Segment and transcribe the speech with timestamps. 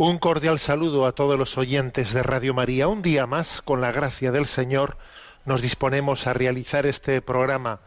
[0.00, 2.86] Un cordial saludo a todos los oyentes de Radio María.
[2.86, 4.96] Un día más, con la gracia del Señor,
[5.44, 7.80] nos disponemos a realizar este programa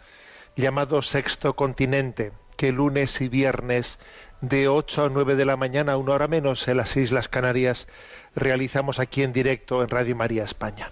[0.58, 3.98] llamado Sexto Continente, que lunes y viernes
[4.42, 7.88] de 8 a 9 de la mañana, una hora menos en las Islas Canarias,
[8.36, 10.90] realizamos aquí en directo en Radio María España.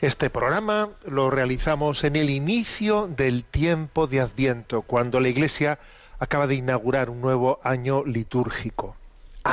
[0.00, 5.78] Este programa lo realizamos en el inicio del tiempo de Adviento, cuando la Iglesia
[6.18, 8.96] acaba de inaugurar un nuevo año litúrgico.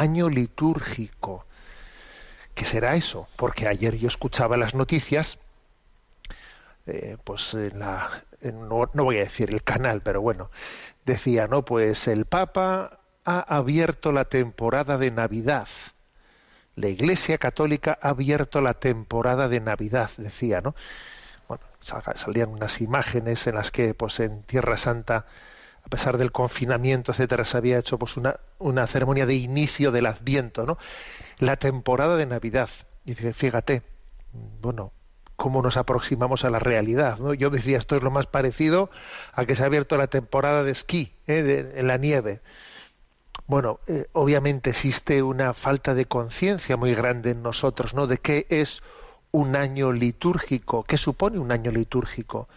[0.03, 1.45] Año litúrgico.
[2.55, 3.27] ¿Qué será eso?
[3.35, 5.37] Porque ayer yo escuchaba las noticias,
[6.85, 8.09] eh, pues en la,
[8.41, 10.49] no, no voy a decir el canal, pero bueno,
[11.05, 11.65] decía, ¿no?
[11.65, 15.67] Pues el Papa ha abierto la temporada de Navidad.
[16.75, 20.75] La Iglesia Católica ha abierto la temporada de Navidad, decía, ¿no?
[21.47, 25.25] Bueno, sal- salían unas imágenes en las que, pues en Tierra Santa,
[25.85, 30.07] a pesar del confinamiento, etcétera, se había hecho pues una, una ceremonia de inicio del
[30.07, 30.79] Adviento, ¿no?
[31.37, 32.69] La temporada de Navidad.
[33.05, 33.83] Y dice, fíjate,
[34.61, 34.91] bueno,
[35.35, 37.19] cómo nos aproximamos a la realidad.
[37.37, 38.89] Yo decía, esto es lo más parecido
[39.33, 41.71] a que se ha abierto la temporada de esquí, ¿eh?
[41.75, 42.41] en la nieve.
[43.45, 48.07] Bueno, eh, obviamente existe una falta de conciencia muy grande en nosotros, ¿no?
[48.07, 48.81] De qué es
[49.31, 52.47] un año litúrgico, qué supone un año litúrgico.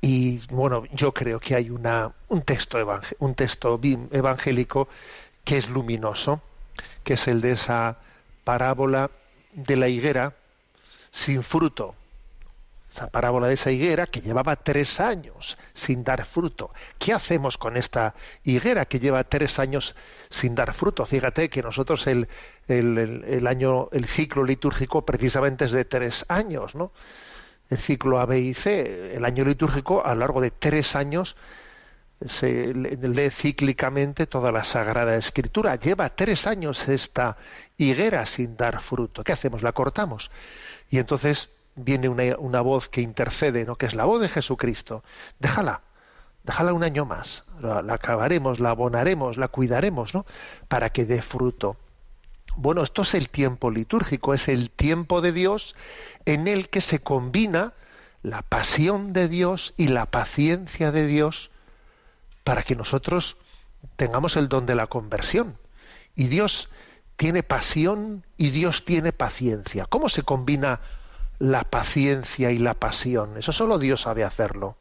[0.00, 2.78] Y bueno, yo creo que hay una, un texto,
[3.18, 4.88] un texto evangélico
[5.44, 6.40] que es luminoso,
[7.04, 7.98] que es el de esa
[8.44, 9.10] parábola
[9.52, 10.34] de la higuera
[11.10, 11.94] sin fruto.
[12.92, 16.72] Esa parábola de esa higuera que llevaba tres años sin dar fruto.
[16.98, 19.94] ¿Qué hacemos con esta higuera que lleva tres años
[20.28, 21.04] sin dar fruto?
[21.06, 22.28] Fíjate que nosotros el-
[22.66, 26.90] el- el año, el ciclo litúrgico precisamente es de tres años, ¿no?
[27.70, 31.36] El ciclo A, B y C, el año litúrgico a lo largo de tres años
[32.26, 35.76] se le- lee cíclicamente toda la Sagrada Escritura.
[35.76, 37.36] Lleva tres años esta
[37.78, 39.24] higuera sin dar fruto.
[39.24, 39.62] ¿Qué hacemos?
[39.62, 40.30] La cortamos.
[40.90, 43.76] Y entonces viene una, una voz que intercede, ¿no?
[43.76, 45.02] que es la voz de Jesucristo.
[45.38, 45.80] Déjala,
[46.44, 47.44] déjala un año más.
[47.60, 50.26] La, la acabaremos, la abonaremos, la cuidaremos, ¿no?
[50.68, 51.76] Para que dé fruto.
[52.56, 55.76] Bueno, esto es el tiempo litúrgico, es el tiempo de Dios
[56.24, 57.74] en el que se combina
[58.22, 61.50] la pasión de Dios y la paciencia de Dios
[62.44, 63.36] para que nosotros
[63.96, 65.56] tengamos el don de la conversión.
[66.14, 66.68] Y Dios
[67.16, 69.86] tiene pasión y Dios tiene paciencia.
[69.86, 70.80] ¿Cómo se combina
[71.38, 73.36] la paciencia y la pasión?
[73.36, 74.76] Eso solo Dios sabe hacerlo.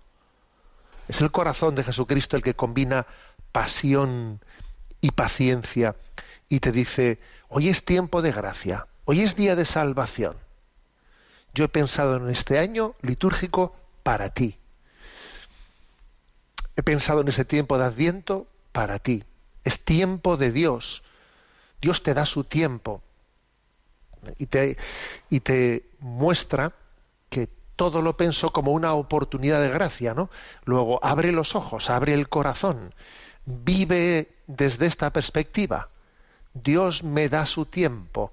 [1.08, 3.08] Es el corazón de Jesucristo el que combina
[3.52, 4.42] pasión
[5.02, 5.96] y paciencia
[6.50, 10.38] y te dice, hoy es tiempo de gracia, hoy es día de salvación.
[11.54, 14.58] Yo he pensado en este año litúrgico para ti.
[16.76, 19.24] He pensado en ese tiempo de Adviento para ti.
[19.64, 21.04] Es tiempo de Dios.
[21.82, 23.02] Dios te da su tiempo
[24.38, 24.46] y
[25.40, 26.74] te, muestra
[27.30, 30.30] que todo lo pensó como una oportunidad de gracia, ¿no?
[30.66, 32.94] Luego abre los ojos, abre el corazón,
[33.46, 35.90] vive desde esta perspectiva.
[36.54, 38.32] Dios me da su tiempo.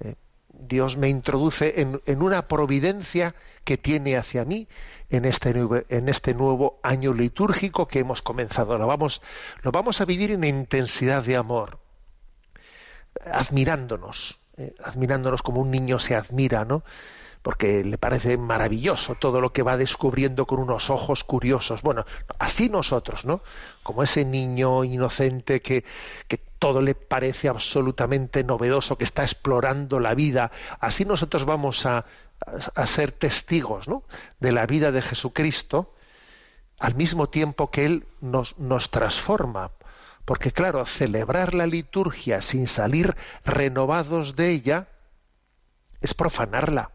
[0.00, 0.14] Eh,
[0.48, 3.34] Dios me introduce en, una providencia
[3.64, 4.68] que tiene hacia mí
[5.10, 6.36] en este, nuevo, este
[6.82, 8.78] año litúrgico que hemos comenzado.
[8.78, 9.22] Lo vamos,
[9.62, 11.78] lo vamos a vivir en intensidad de amor,
[13.24, 16.82] admirándonos, eh, admirándonos como un niño se admira, ¿no?
[17.42, 21.82] Porque le parece maravilloso todo lo que va descubriendo con unos ojos curiosos.
[21.82, 22.04] Bueno,
[22.38, 23.42] así nosotros, ¿no?
[23.82, 25.84] Como ese niño inocente que,
[26.58, 30.50] todo le parece absolutamente novedoso, que está explorando la vida,
[30.80, 32.04] así nosotros vamos a,
[32.84, 34.02] ser testigos ¿no?
[34.40, 35.94] de la vida de Jesucristo,
[36.80, 39.70] al mismo tiempo que Él nos transforma.
[40.24, 44.88] Porque claro, celebrar la liturgia sin salir renovados de ella
[46.00, 46.90] es profanarla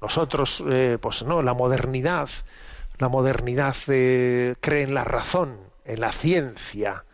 [0.00, 2.30] Nosotros, eh, pues no, la modernidad,
[2.98, 7.04] la modernidad eh, cree en la razón, en la ciencia,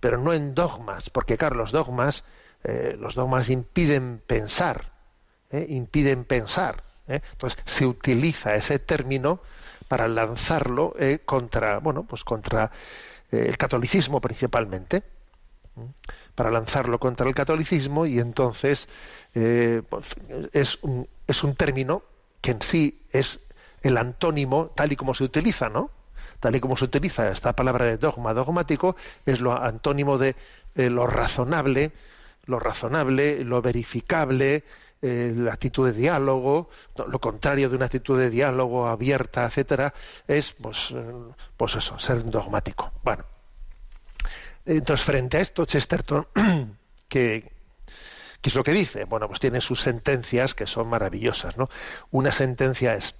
[0.00, 2.24] pero no en dogmas, porque claro, los dogmas,
[2.62, 4.92] eh, los dogmas impiden pensar,
[5.50, 5.66] ¿eh?
[5.68, 6.82] impiden pensar.
[7.08, 7.20] ¿eh?
[7.32, 9.40] Entonces se utiliza ese término
[9.88, 10.94] para lanzarlo
[11.24, 12.70] contra, bueno, pues contra
[13.30, 15.02] el catolicismo principalmente,
[16.34, 18.88] para lanzarlo contra el catolicismo y entonces
[19.34, 20.16] pues,
[20.52, 22.02] es, un, es un término
[22.40, 23.40] que en sí es
[23.82, 25.90] el antónimo tal y como se utiliza, ¿no?
[26.40, 28.96] Tal y como se utiliza esta palabra de dogma dogmático,
[29.26, 30.36] es lo antónimo de
[30.74, 31.92] eh, lo razonable,
[32.46, 34.64] lo razonable, lo verificable,
[35.06, 39.92] eh, la actitud de diálogo, lo contrario de una actitud de diálogo abierta, etcétera,
[40.26, 41.12] es pues, eh,
[41.56, 42.90] pues eso, ser dogmático.
[43.02, 43.24] Bueno,
[44.64, 46.26] entonces frente a esto, Chesterton,
[47.08, 47.52] que,
[48.40, 49.04] ¿qué es lo que dice?
[49.04, 51.68] Bueno, pues tiene sus sentencias que son maravillosas, ¿no?
[52.10, 53.14] Una sentencia es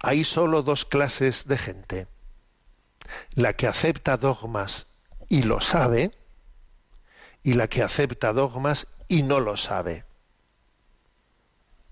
[0.00, 2.06] hay solo dos clases de gente.
[3.32, 4.86] La que acepta dogmas
[5.28, 6.12] y lo sabe,
[7.42, 10.04] y la que acepta dogmas y no lo sabe.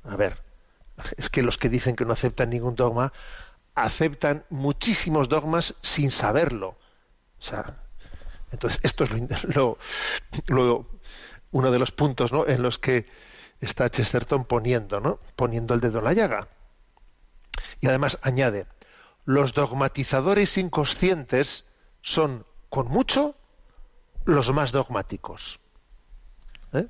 [0.05, 0.43] A ver,
[1.17, 3.13] es que los que dicen que no aceptan ningún dogma
[3.75, 6.77] aceptan muchísimos dogmas sin saberlo.
[7.39, 7.77] O sea,
[8.51, 9.11] entonces esto es
[9.55, 9.79] lo,
[10.47, 10.87] lo,
[11.53, 12.47] uno de los puntos ¿no?
[12.47, 13.07] en los que
[13.61, 15.21] está Chesterton poniendo, ¿no?
[15.37, 16.49] poniendo el dedo en la llaga.
[17.81, 18.67] Y además añade,
[19.25, 21.65] los dogmatizadores inconscientes
[22.03, 23.35] son, con mucho,
[24.25, 25.61] los más dogmáticos.
[26.73, 26.87] ¿Eh?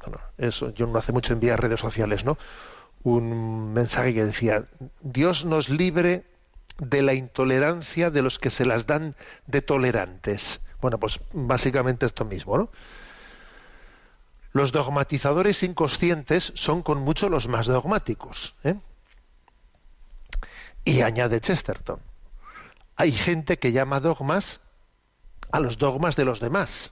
[0.00, 2.38] Bueno, eso, yo no hace mucho envié a redes sociales, ¿no?
[3.02, 4.66] Un mensaje que decía,
[5.00, 6.24] Dios nos libre
[6.78, 9.14] de la intolerancia de los que se las dan
[9.46, 10.60] de tolerantes.
[10.80, 12.70] Bueno, pues básicamente esto mismo, ¿no?
[14.58, 18.56] Los dogmatizadores inconscientes son con mucho los más dogmáticos.
[18.64, 18.74] ¿eh?
[20.84, 22.00] Y añade Chesterton,
[22.96, 24.60] hay gente que llama dogmas
[25.52, 26.90] a los dogmas de los demás.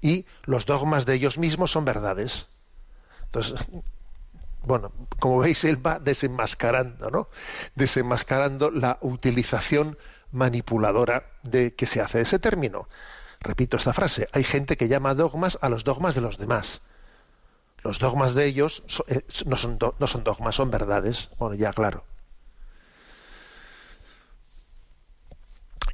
[0.00, 2.46] Y los dogmas de ellos mismos son verdades.
[3.24, 3.68] Entonces,
[4.62, 7.28] bueno, como veis, él va desenmascarando, ¿no?
[7.74, 9.98] Desenmascarando la utilización
[10.30, 12.86] manipuladora de que se hace ese término.
[13.40, 16.82] Repito esta frase, hay gente que llama dogmas a los dogmas de los demás.
[17.82, 21.30] Los dogmas de ellos eh, no, son dogmas, son verdades.
[21.38, 22.04] Bueno, ya claro.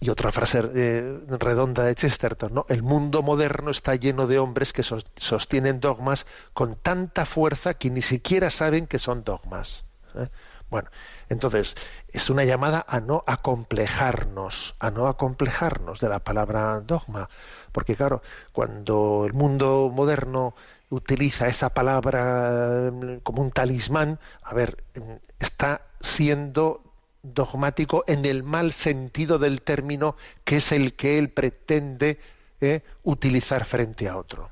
[0.00, 2.66] Y otra frase eh, redonda de Chesterton, ¿no?
[2.68, 7.90] El mundo moderno está lleno de hombres que sos- sostienen dogmas con tanta fuerza que
[7.90, 9.84] ni siquiera saben que son dogmas.
[10.14, 10.28] ¿eh?
[10.74, 10.90] Bueno,
[11.28, 11.76] entonces
[12.08, 17.30] es una llamada a no acomplejarnos, a no acomplejarnos de la palabra dogma,
[17.70, 20.56] porque claro, cuando el mundo moderno
[20.90, 26.82] utiliza esa palabra eh, como un talismán, a ver, eh, está siendo
[27.22, 32.18] dogmático en el mal sentido del término, que es el que él pretende
[32.60, 34.50] eh, utilizar frente a otro.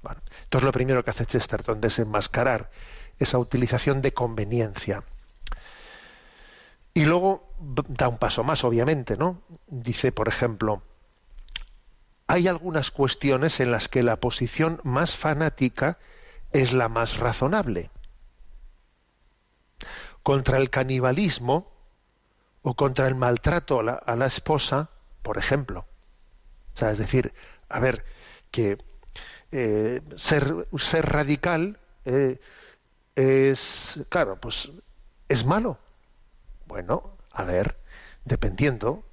[0.00, 2.70] Bueno, entonces lo primero que hace Chesterton es desenmascarar
[3.18, 5.04] esa utilización de conveniencia.
[6.94, 9.42] Y luego da un paso más, obviamente, ¿no?
[9.66, 10.82] Dice, por ejemplo,
[12.26, 15.98] hay algunas cuestiones en las que la posición más fanática
[16.52, 17.90] es la más razonable.
[20.22, 21.70] Contra el canibalismo
[22.62, 24.90] o contra el maltrato a la, a la esposa,
[25.22, 25.86] por ejemplo.
[26.74, 27.32] O sea, es decir,
[27.68, 28.04] a ver,
[28.50, 28.78] que
[29.52, 32.40] eh, ser, ser radical eh,
[33.16, 34.70] es, claro, pues
[35.28, 35.78] es malo.
[36.66, 37.76] Bueno, a ver,
[38.24, 39.04] dependiendo.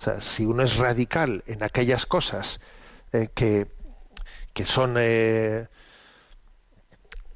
[0.00, 2.60] O sea, si uno es radical en aquellas cosas
[3.12, 3.66] eh, que,
[4.52, 5.68] que son eh,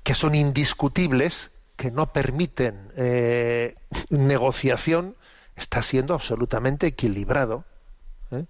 [0.03, 3.77] que son indiscutibles, que no permiten eh,
[4.11, 5.17] negociación,
[5.57, 7.65] está siendo absolutamente equilibrado.
[8.31, 8.47] ¿eh?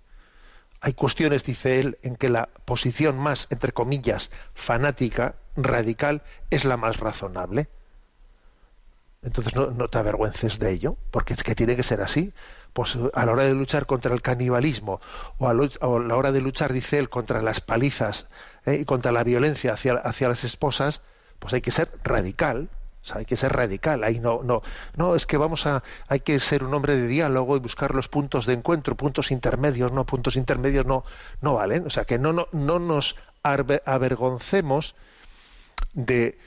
[0.80, 6.76] Hay cuestiones, dice él, en que la posición más, entre comillas, fanática, radical, es la
[6.76, 7.68] más razonable.
[9.22, 12.34] Entonces no, te avergüences de ello, porque es que tiene que ser así.
[12.72, 15.00] Pues a la hora de luchar contra el canibalismo
[15.38, 18.26] o a, la hora de luchar, dice él, contra las palizas
[18.66, 18.78] ¿eh?
[18.80, 21.02] y contra la violencia hacia, hacia las esposas,
[21.38, 22.68] pues hay que ser radical.
[23.02, 24.02] O sea, hay que ser radical.
[24.04, 24.62] Ahí no, no,
[24.96, 28.08] no, es que vamos a, hay que ser un hombre de diálogo y buscar los
[28.08, 31.04] puntos de encuentro, puntos intermedios, no, puntos intermedios no,
[31.40, 31.86] no valen.
[31.86, 34.94] O sea, que no, no, no nos avergoncemos
[35.92, 36.38] de,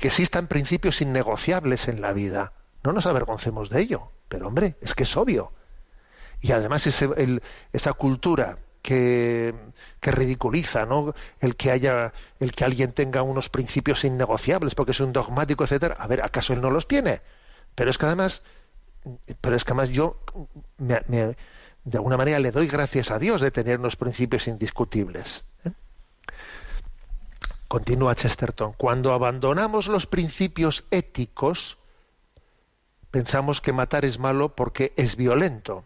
[0.00, 2.52] que existan principios innegociables en la vida.
[2.84, 4.10] No nos avergoncemos de ello.
[4.28, 5.52] Pero hombre, es que es obvio.
[6.40, 7.40] Y además ese-
[7.72, 9.54] esa cultura que,
[10.00, 11.14] que ridiculiza, ¿no?
[11.40, 15.96] El que haya, el que alguien tenga unos principios innegociables porque es un dogmático, etcétera.
[15.98, 17.20] A ver, ¿acaso él no los tiene?
[17.74, 18.42] Pero es que además,
[19.40, 20.20] pero es que además yo
[20.76, 21.36] me- me-
[21.84, 25.44] de alguna manera le doy gracias a Dios de tener unos principios indiscutibles.
[25.64, 25.70] ¿eh?
[27.68, 28.72] Continúa Chesterton.
[28.72, 31.76] Cuando abandonamos los principios éticos,
[33.10, 35.84] pensamos que matar es malo porque es violento,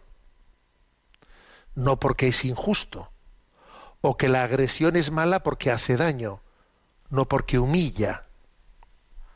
[1.75, 3.11] no porque es injusto,
[3.99, 6.39] o que la agresión es mala porque hace daño,
[7.09, 8.23] no porque humilla.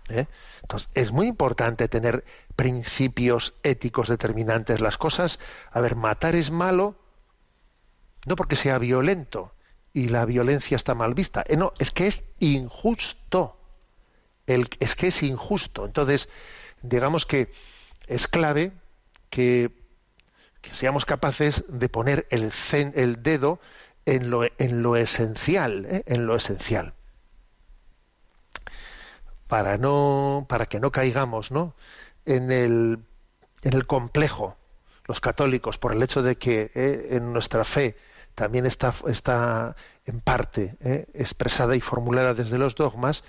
[0.07, 0.27] ¿eh?
[0.61, 2.23] Entonces, es muy importante tener
[2.55, 4.79] principios éticos determinantes.
[4.79, 5.39] Las cosas,
[5.69, 6.95] a ver, matar es malo
[8.25, 9.53] no porque sea violento
[9.97, 11.43] y la violencia está mal vista.
[11.47, 13.57] Eh, no, es que es injusto.
[14.45, 15.87] El, es que es injusto.
[15.87, 16.29] Entonces,
[16.83, 17.51] digamos que
[18.05, 18.73] es clave
[19.31, 19.71] que,
[20.61, 22.51] que seamos capaces de poner el,
[22.93, 23.59] el dedo
[24.05, 26.03] en lo, en lo esencial, ¿eh?
[26.05, 26.93] en lo esencial.
[29.47, 31.73] Para no, para que no caigamos, ¿no?
[32.27, 32.99] en el,
[33.63, 34.57] en el complejo,
[35.07, 37.95] los católicos, por el hecho de que eh, en nuestra fe
[38.37, 39.75] también está, está
[40.05, 43.23] en parte eh, expresada y formulada desde los dogmas,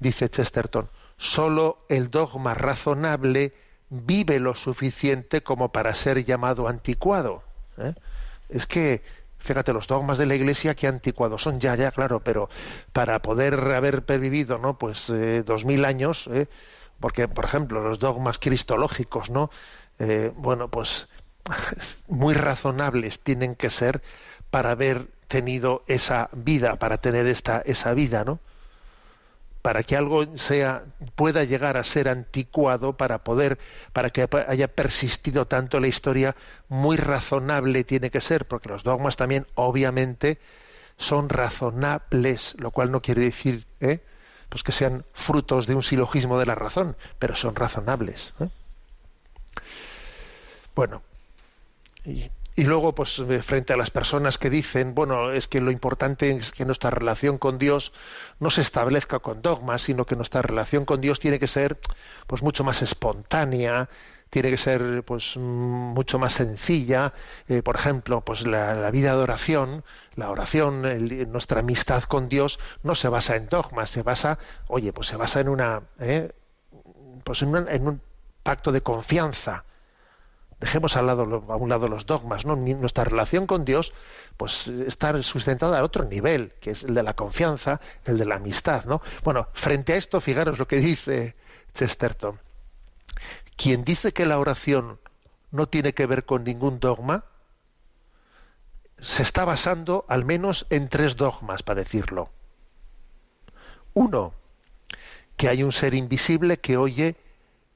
[0.00, 3.54] dice Chesterton, solo el dogma razonable
[3.90, 7.44] vive lo suficiente como para ser llamado anticuado.
[7.78, 7.94] ¿eh?
[8.48, 9.04] Es que,
[9.38, 12.48] fíjate, los dogmas de la Iglesia que anticuados son ya, ya, claro, pero
[12.92, 14.78] para poder haber vivido, ¿no?
[14.78, 16.28] Pues eh, dos mil años,
[16.98, 19.48] porque, por ejemplo, los dogmas cristológicos, ¿no?
[20.34, 21.06] Bueno, pues
[22.08, 24.02] muy razonables tienen que ser
[24.50, 28.40] para haber tenido esa vida, para tener esta esa vida, ¿no?
[29.62, 33.58] Para que algo sea pueda llegar a ser anticuado, para poder,
[33.92, 36.34] para que haya persistido tanto la historia,
[36.68, 40.38] muy razonable tiene que ser, porque los dogmas también, obviamente,
[40.96, 44.00] son razonables, lo cual no quiere decir, ¿eh?
[44.48, 48.34] pues que sean frutos de un silogismo de la razón, pero son razonables.
[48.40, 48.48] ¿eh?
[50.74, 51.02] Bueno,
[52.04, 52.30] y,
[52.60, 56.30] y luego, pues eh, frente a las personas que dicen, bueno, es que lo importante
[56.30, 57.94] es que nuestra relación con Dios
[58.38, 61.78] no se establezca con dogmas, sino que nuestra relación con Dios tiene que ser,
[62.26, 63.88] pues mucho más espontánea,
[64.28, 67.14] tiene que ser pues mm, mucho más sencilla.
[67.48, 69.82] Eh, por ejemplo, pues la, vida de oración,
[70.14, 70.82] la oración,
[71.32, 75.40] nuestra amistad con Dios no se basa en dogmas, se basa, oye, pues se basa
[75.40, 76.30] en una, ¿eh?
[77.24, 78.02] pues en un
[78.42, 79.64] pacto de confianza.
[80.60, 82.54] Dejemos a un lado los dogmas, ¿no?
[82.54, 83.94] Nuestra relación con Dios,
[84.36, 88.36] pues está sustentada a otro nivel, que es el de la confianza, el de la
[88.36, 89.00] amistad, ¿no?
[89.24, 91.34] Bueno, frente a esto, fijaros lo que dice
[91.72, 92.38] Chesterton.
[93.56, 95.00] Quien dice que la oración
[95.50, 97.24] no tiene que ver con ningún dogma,
[98.98, 102.30] se está basando al menos en tres dogmas, para decirlo.
[103.94, 104.34] Uno,
[105.38, 107.16] que hay un ser invisible que oye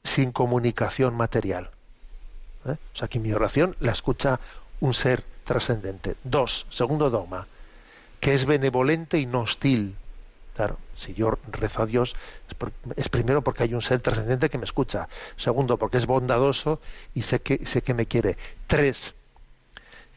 [0.03, 1.71] sin comunicación material.
[2.66, 2.76] ¿Eh?
[2.94, 4.40] O sea, que mi oración la escucha
[4.80, 6.16] un ser trascendente.
[6.25, 7.47] Dos, segundo dogma,
[8.21, 9.97] que es benevolente y no hostil.
[10.54, 12.14] Claro, si yo rezo a Dios
[12.49, 12.56] es,
[12.97, 15.09] es primero porque hay un ser trascendente que me escucha.
[15.37, 16.80] Segundo, porque es bondadoso
[17.12, 18.37] y sé que, sé que me quiere.
[18.66, 19.14] Tres,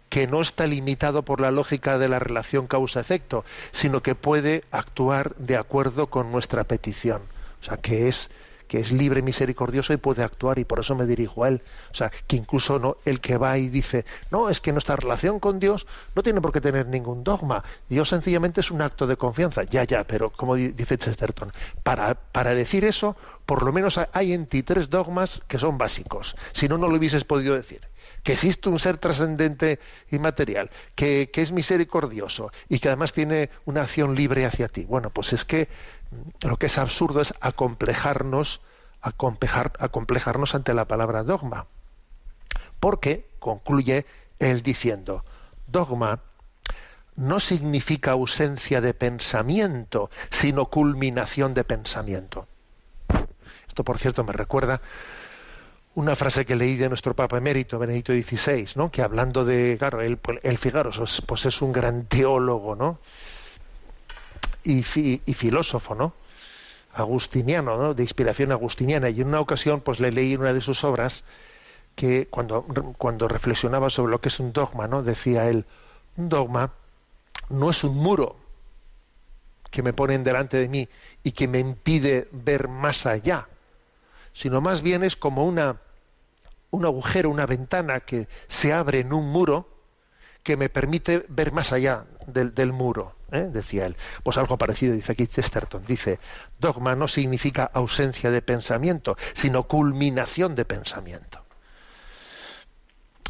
[0.10, 5.36] que no está limitado por la lógica de la relación causa-efecto, sino que puede actuar
[5.36, 7.24] de acuerdo con nuestra petición.
[7.62, 8.30] O sea, que es
[8.68, 11.62] que es libre, misericordioso y puede actuar y por eso me dirijo a él.
[11.92, 15.40] O sea, que incluso no el que va y dice, no, es que nuestra relación
[15.40, 17.64] con Dios no tiene por qué tener ningún dogma.
[17.90, 19.64] Dios sencillamente es un acto de confianza.
[19.64, 21.52] Ya, ya, pero como di- dice Chesterton,
[21.84, 23.16] para, para decir eso,
[23.48, 26.36] por lo menos hay en ti tres dogmas que son básicos.
[26.52, 27.82] Si no, no lo hubieses podido decir
[28.24, 29.80] que existe un ser trascendente
[30.12, 34.84] y material, que, es misericordioso y que además tiene una acción libre hacia ti.
[34.84, 35.70] Bueno, pues es que
[36.42, 38.60] lo que es absurdo es acomplejarnos,
[39.02, 41.68] acomplejar, acomplejarnos ante la palabra dogma.
[42.82, 44.06] Porque, concluye
[44.40, 45.24] él diciendo,
[45.66, 46.20] dogma
[47.16, 52.48] no significa ausencia de pensamiento, sino culminación de pensamiento.
[53.78, 54.82] Esto, por cierto, me recuerda
[55.94, 58.90] una frase que leí de nuestro Papa emérito, Benedicto XVI, ¿no?
[58.90, 62.98] que hablando de, claro, él, él fijaros, es- pues es un gran teólogo, ¿no?
[64.64, 66.14] Y filósofo, ¿no?
[66.92, 67.94] Agustiniano, ¿no?
[67.94, 69.12] De inspiración agustiniana.
[69.12, 71.24] Y en una ocasión, pues le leí una de sus obras
[71.96, 72.64] que cuando,
[72.98, 75.04] cuando reflexionaba sobre lo que es un dogma, ¿no?
[75.04, 75.66] Decía él,
[76.16, 76.74] un dogma
[77.50, 78.38] no es un muro
[79.70, 80.88] que me ponen delante de mí
[81.24, 83.50] y que me impide ver más allá,
[84.38, 85.78] sino más bien es como una,
[86.70, 89.68] un agujero, una ventana que se abre en un muro
[90.44, 93.50] que me permite ver más allá del, del muro, ¿eh?
[93.52, 93.98] decía él.
[94.22, 95.84] Pues algo parecido dice aquí Chesterton.
[95.88, 96.20] Dice,
[96.60, 101.44] dogma no significa ausencia de pensamiento, sino culminación de pensamiento.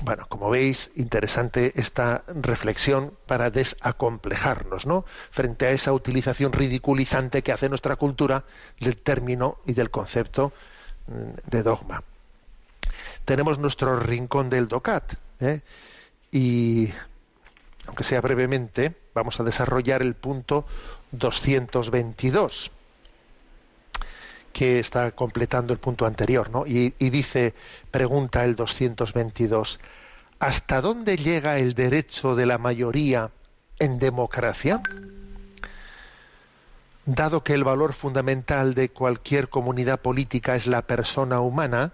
[0.03, 5.05] Bueno, como veis, interesante esta reflexión para desacomplejarnos, ¿no?
[5.31, 8.43] Frente a esa utilización ridiculizante que hace nuestra cultura
[8.81, 10.51] del término y del concepto
[11.07, 12.03] de dogma.
[13.25, 15.61] Tenemos nuestro rincón del DOCAT, ¿eh?
[16.31, 16.89] y
[17.85, 20.65] aunque sea brevemente, vamos a desarrollar el punto
[21.11, 22.71] 222
[24.53, 26.65] que está completando el punto anterior, ¿no?
[26.65, 27.53] Y, y dice,
[27.91, 29.79] pregunta el 222,
[30.39, 33.29] ¿hasta dónde llega el derecho de la mayoría
[33.77, 34.81] en democracia?
[37.07, 41.93] Dado que el valor fundamental de cualquier comunidad política es la persona humana,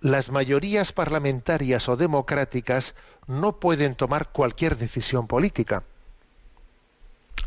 [0.00, 2.94] las mayorías parlamentarias o democráticas
[3.26, 5.82] no pueden tomar cualquier decisión política.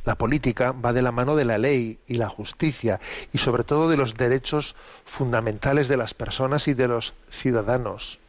[0.05, 2.99] La política va de la mano de la ley y la justicia
[3.33, 8.19] y sobre todo de los derechos fundamentales de las personas y de los ciudadanos.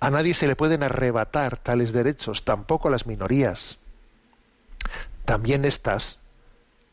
[0.00, 3.78] A nadie se le pueden arrebatar tales derechos, tampoco a las minorías.
[5.24, 6.18] También éstas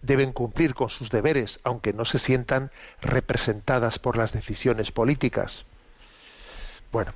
[0.01, 5.65] deben cumplir con sus deberes, aunque no se sientan representadas por las decisiones políticas.
[6.91, 7.13] Bueno,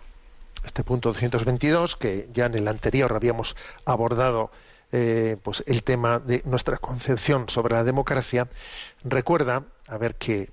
[0.64, 4.52] este punto 222, que ya en el anterior habíamos abordado
[4.92, 8.48] eh, pues el tema de nuestra concepción sobre la democracia,
[9.04, 10.52] recuerda, a ver, que,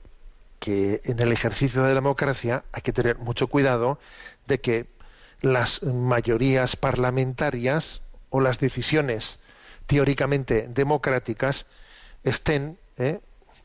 [0.59, 3.99] que en el ejercicio de la democracia hay que tener mucho cuidado
[4.47, 4.87] de que
[5.41, 9.39] las mayorías parlamentarias o las decisiones
[9.87, 11.67] teóricamente democráticas
[12.25, 13.21] estén, eh,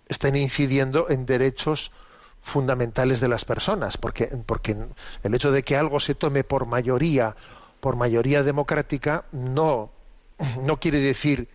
[0.07, 1.91] estén incidiendo en derechos
[2.41, 4.75] fundamentales de las personas, porque, porque
[5.23, 7.35] el hecho de que algo se tome por mayoría,
[7.79, 9.91] por mayoría democrática, no,
[10.61, 11.49] no quiere decir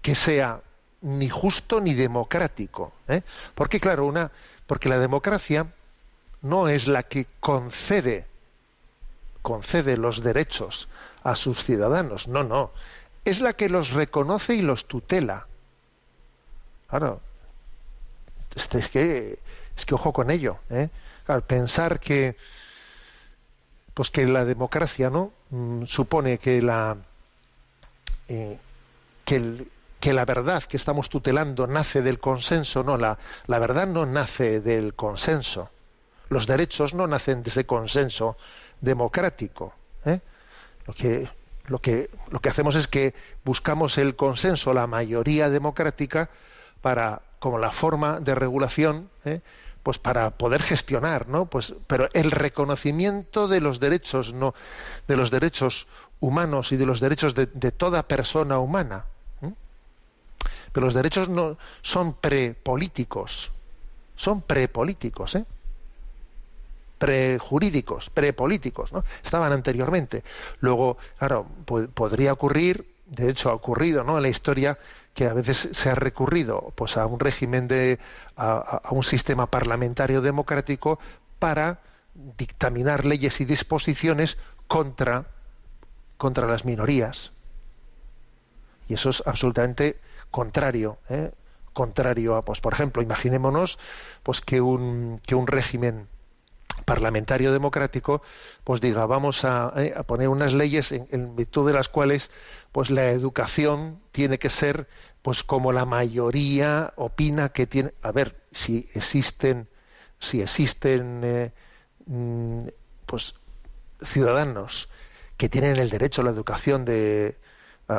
[0.00, 0.62] que sea
[1.00, 2.92] ni justo ni democrático.
[3.08, 3.22] ¿eh?
[3.54, 4.30] Porque, claro, una,
[4.66, 5.66] porque la democracia
[6.42, 8.26] no es la que concede,
[9.42, 10.88] concede los derechos
[11.22, 12.70] a sus ciudadanos, no, no.
[13.24, 15.46] Es la que los reconoce y los tutela.
[16.88, 17.20] Claro,
[18.56, 19.38] este, es que
[19.76, 20.58] es que ojo con ello.
[20.70, 20.88] ¿eh?
[21.46, 22.36] Pensar que,
[23.94, 26.96] pues que la democracia no Mm, supone que la
[28.28, 28.58] eh,
[29.24, 34.60] que la verdad que estamos tutelando nace del consenso no la, la verdad no nace
[34.60, 35.70] del consenso
[36.28, 38.36] los derechos no nacen de ese consenso
[38.82, 39.72] democrático
[40.04, 40.20] ¿eh?
[40.86, 41.30] lo que
[41.66, 46.28] lo que lo que hacemos es que buscamos el consenso la mayoría democrática
[46.80, 49.40] para como la forma de regulación ¿eh?
[49.82, 54.54] pues para poder gestionar no pues pero el reconocimiento de los derechos no
[55.06, 55.86] de los derechos
[56.20, 59.04] humanos y de los derechos de, de toda persona humana
[59.42, 59.52] ¿eh?
[60.72, 63.50] pero los derechos no son prepolíticos
[64.16, 65.44] son prepolíticos ¿eh?
[66.98, 69.04] prejurídicos, prepolíticos, ¿no?
[69.22, 70.24] Estaban anteriormente.
[70.60, 74.16] Luego, claro, po- podría ocurrir, de hecho ha ocurrido, ¿no?
[74.16, 74.78] En la historia
[75.18, 77.98] que a veces se ha recurrido, pues, a un régimen de,
[78.36, 81.00] a, un sistema parlamentario democrático
[81.40, 81.80] para
[82.14, 85.26] dictaminar leyes y disposiciones contra
[86.18, 87.32] contra las minorías.
[88.86, 89.98] Y eso es absolutamente
[90.30, 91.32] contrario, ¿eh?
[91.72, 93.80] contrario a, pues, por ejemplo, imaginémonos,
[94.22, 96.06] pues que un que un régimen
[96.88, 98.22] parlamentario democrático
[98.64, 102.30] pues diga vamos a, eh, poner unas leyes en, virtud de las cuales
[102.72, 104.88] pues la educación tiene que ser
[105.20, 109.68] pues como la mayoría opina que tiene a ver si existen
[110.18, 111.52] si existen eh,
[112.06, 112.68] mm,
[113.04, 113.34] pues
[114.02, 114.88] ciudadanos
[115.36, 117.36] que tienen el derecho a la educación de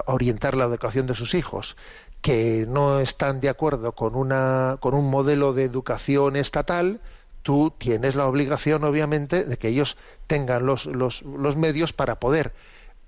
[0.05, 1.77] orientar la educación de sus hijos
[2.21, 7.01] que no están de acuerdo con una con un modelo de educación estatal
[7.41, 9.97] tú tienes la obligación obviamente de que ellos
[10.27, 12.53] tengan los, los, los medios para poder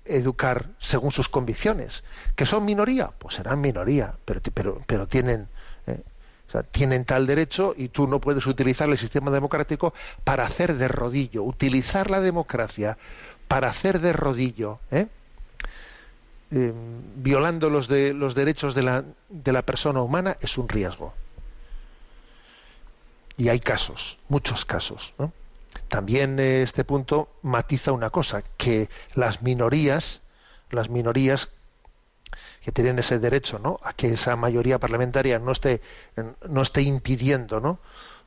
[0.04, 2.04] educar según sus convicciones.
[2.36, 5.48] Que son minoría pues serán minoría pero pero pero tienen
[5.86, 6.02] eh,
[6.48, 10.76] o sea, tienen tal derecho y tú no puedes utilizar el sistema democrático para hacer
[10.76, 11.42] de rodillo.
[11.42, 12.98] Utilizar la democracia
[13.48, 15.06] para hacer de rodillo ¿eh?
[16.50, 16.72] Eh,
[17.16, 21.14] violando los de los derechos de la, de la persona humana es un riesgo
[23.42, 25.14] y hay casos, muchos casos.
[25.88, 30.20] También eh, este punto matiza una cosa, que las minorías,
[30.70, 31.48] las minorías
[32.64, 33.80] que tienen ese derecho, ¿no?
[33.82, 35.80] A que esa mayoría parlamentaria no esté,
[36.48, 37.80] no esté impidiendo, ¿no?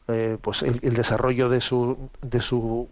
[0.10, 2.89] Eh, pues el, el desarrollo de su, de su,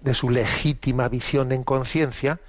[0.00, 2.40] de su legítima visión en conciencia.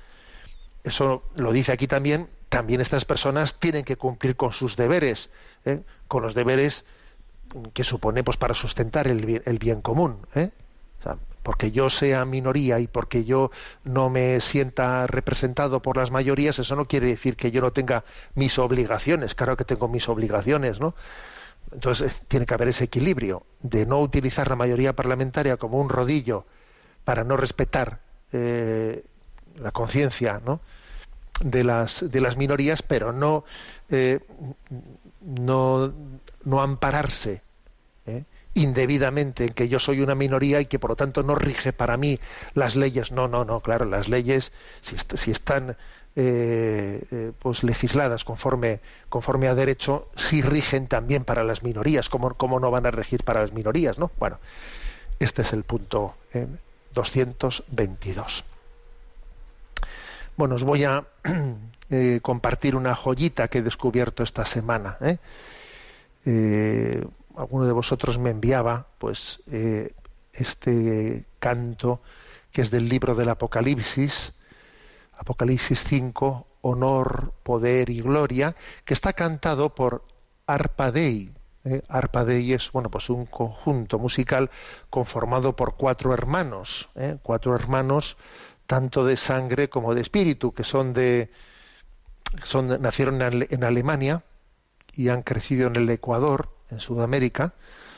[0.83, 2.27] Eso lo dice aquí también.
[2.49, 5.29] También estas personas tienen que cumplir con sus deberes,
[5.63, 5.83] ¿eh?
[6.07, 6.85] con los deberes
[7.73, 10.51] que supone pues para sustentar el bien, común ¿eh?
[11.43, 13.51] porque yo sea minoría y porque yo
[13.83, 18.03] no me sienta representado por las mayorías eso no quiere decir que yo no tenga
[18.33, 20.95] mis obligaciones claro que tengo mis obligaciones no
[21.71, 25.89] entonces eh, tiene que haber ese equilibrio de no utilizar la mayoría parlamentaria como un
[25.89, 26.45] rodillo
[27.03, 27.99] para no respetar
[28.31, 29.03] eh,
[29.57, 30.61] la conciencia ¿no?
[31.41, 33.43] de las de las minorías pero no
[35.21, 35.93] no
[36.43, 37.44] no ampararse
[38.05, 38.23] ¿eh?
[38.53, 41.97] indebidamente en que yo soy una minoría y que por lo tanto no rige para
[41.97, 42.19] mí
[42.53, 43.11] las leyes.
[43.11, 45.77] No, no, no, claro, las leyes si, est si están
[46.15, 52.09] eh, eh, pues legisladas conforme conforme a derecho sí rigen también para las minorías.
[52.09, 53.99] ¿Cómo, cómo no van a regir para las minorías?
[53.99, 54.09] ¿no?
[54.17, 54.39] Bueno,
[55.19, 56.15] este es el punto
[56.93, 58.45] 222.
[60.37, 61.05] Bueno, os voy a
[62.21, 64.97] compartir una joyita que he descubierto esta semana.
[66.25, 67.05] Eh,
[67.37, 69.93] alguno de vosotros me enviaba pues eh,
[70.33, 72.01] este canto
[72.51, 74.33] que es del libro del Apocalipsis,
[75.17, 80.05] Apocalipsis 5, honor, poder y gloria, que está cantado por
[80.47, 81.31] Arpa Dei.
[81.65, 81.81] ¿eh?
[81.89, 84.49] Arpa Dei es bueno pues un conjunto musical
[84.89, 87.17] conformado por cuatro hermanos, ¿eh?
[87.21, 88.17] cuatro hermanos
[88.67, 91.29] tanto de sangre como de espíritu, que son de
[92.43, 94.23] son nacieron en Alemania
[94.93, 97.53] y han crecido en el Ecuador, en Sudamérica.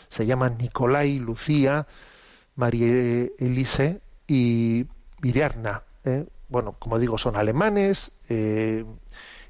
[0.10, 1.88] Se llaman Nicolai, Lucía,
[2.56, 4.88] María Elise y
[5.22, 5.84] Miriarna.
[6.06, 6.26] ¿eh?
[6.50, 8.86] Bueno, como digo, son alemanes eh,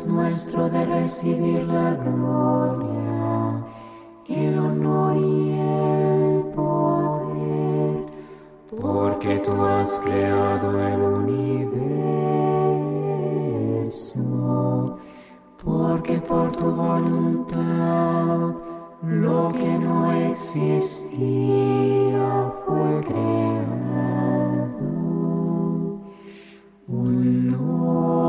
[0.06, 3.64] nuestro, de recibir la gloria,
[4.28, 5.55] el honor y
[8.86, 11.40] porque tú has creado el universo,
[15.64, 18.54] porque por tu voluntad
[19.02, 21.42] lo que no existía
[22.64, 23.66] fue creado.
[26.88, 28.25] Honor,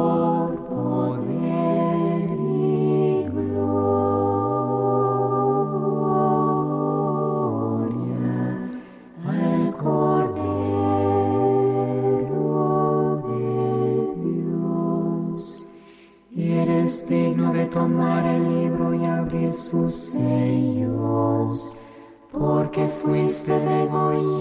[17.52, 21.76] de tomar el libro y abrir sus sellos,
[22.32, 24.38] porque fuiste degollado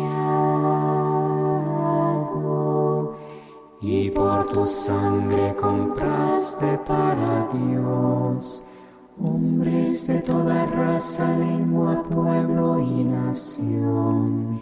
[3.81, 8.65] y por tu sangre compraste para Dios
[9.19, 14.61] hombres de toda raza, lengua, pueblo y nación,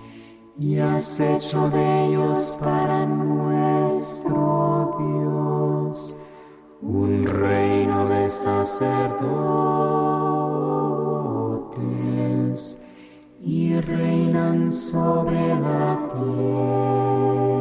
[0.59, 5.44] y has hecho de ellos para nuestro Dios
[6.95, 9.19] un reino de sacerdotes
[13.43, 17.54] y reinan sobre la tierra.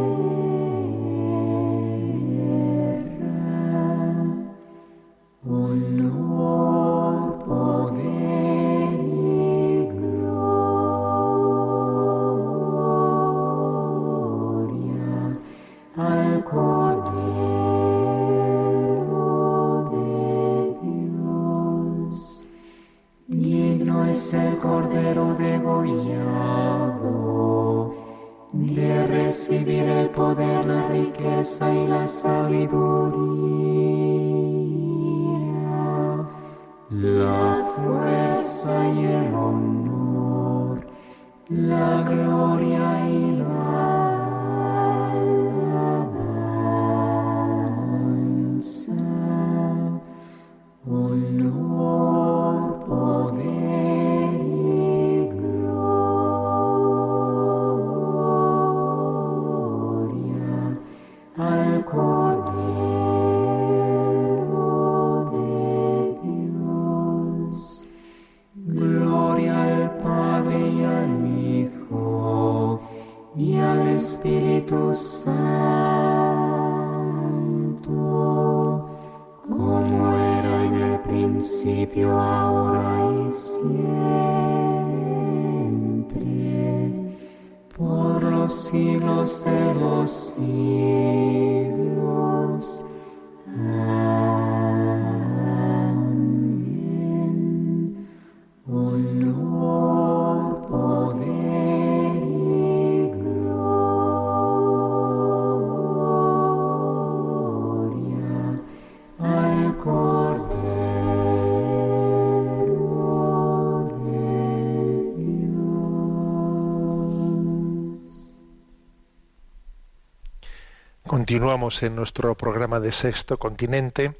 [121.34, 124.14] Continuamos en nuestro programa de Sexto Continente.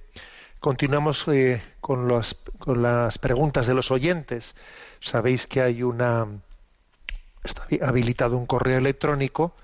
[0.60, 4.56] Continuamos eh, con, las, preguntas de los oyentes.
[5.00, 6.26] Sabéis que hay una
[7.44, 9.56] está habilitado un correo electrónico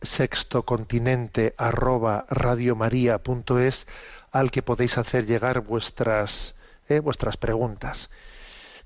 [0.00, 3.86] sextocontinente arroba radiomaria.es
[4.32, 6.54] al que podéis hacer llegar vuestras
[6.88, 8.08] eh, vuestras preguntas.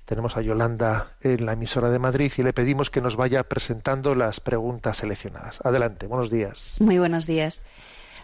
[0.05, 4.15] Tenemos a Yolanda en la emisora de Madrid y le pedimos que nos vaya presentando
[4.15, 5.59] las preguntas seleccionadas.
[5.63, 6.77] Adelante, buenos días.
[6.79, 7.63] Muy buenos días.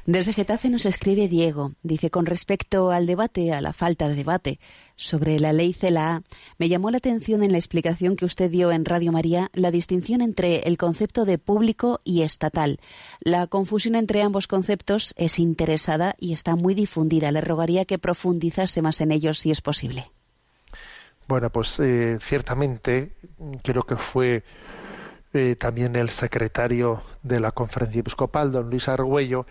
[0.06, 1.74] Desde Getafe nos escribe Diego.
[1.84, 4.60] Dice, con respecto al debate, a la falta de debate
[4.96, 6.24] sobre la ley CELA,
[6.58, 10.22] me llamó la atención en la explicación que usted dio en Radio María la distinción
[10.22, 12.80] entre el concepto de público y estatal.
[13.20, 17.32] La confusión entre ambos conceptos es interesada y está muy difundida.
[17.32, 20.12] Le rogaría que profundizase más en ellos si es posible.
[21.30, 23.12] Bueno, pues eh, ciertamente
[23.64, 24.44] creo que fue
[25.32, 29.46] eh, también el secretario de la conferencia episcopal, don Luis Argüello,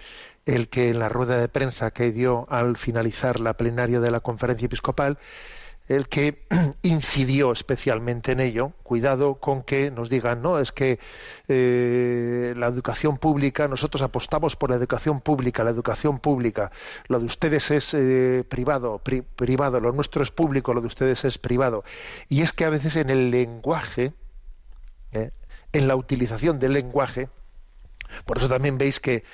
[0.44, 4.18] el que en la rueda de prensa que dio al finalizar la plenaria de la
[4.18, 5.18] conferencia episcopal,
[5.88, 6.46] el que
[6.82, 8.72] incidió especialmente en ello.
[8.82, 10.98] Cuidado con que nos digan, no, es que
[11.48, 16.70] eh, la educación pública, nosotros apostamos por la educación pública, la educación pública,
[17.08, 21.24] lo de ustedes es eh, privado, pri- privado, lo nuestro es público, lo de ustedes
[21.24, 21.84] es privado.
[22.28, 24.12] Y es que a veces en el lenguaje,
[25.12, 25.30] eh,
[25.72, 27.28] en la utilización del lenguaje,
[28.24, 29.24] por eso también veis que,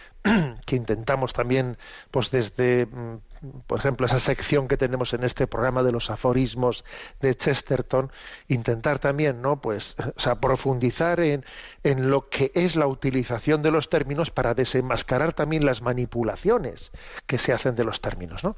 [0.71, 1.77] intentamos también,
[2.11, 3.19] pues desde, mm,
[3.67, 6.85] por ejemplo, esa sección que tenemos en este programa de los aforismos
[7.21, 8.11] de Chesterton,
[8.49, 9.61] intentar también, ¿no?
[9.61, 11.45] Pues, o sea, profundizar en,
[11.83, 16.91] en lo que es la utilización de los términos para desenmascarar también las manipulaciones
[17.27, 18.57] que se hacen de los términos, ¿no?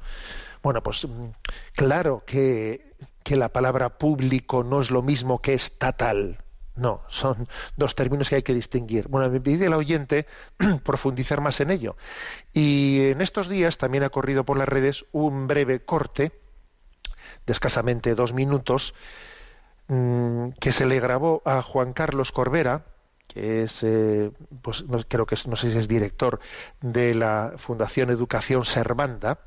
[0.63, 1.29] Bueno, pues mm,
[1.75, 6.39] claro que, que la palabra público no es lo mismo que estatal.
[6.77, 9.09] No, son dos términos que hay que distinguir.
[9.09, 10.27] Bueno, me pide el oyente
[10.85, 11.97] profundizar más en ello.
[12.53, 16.33] Y en estos días también ha corrido por las redes un breve corte
[17.47, 18.95] de escasamente dos minutos
[19.89, 22.85] mm, que se le grabó a Juan Carlos Corbera,
[23.27, 26.41] que es, eh, pues creo que es, no sé si es director
[26.83, 29.39] de la Fundación Educación Servanda,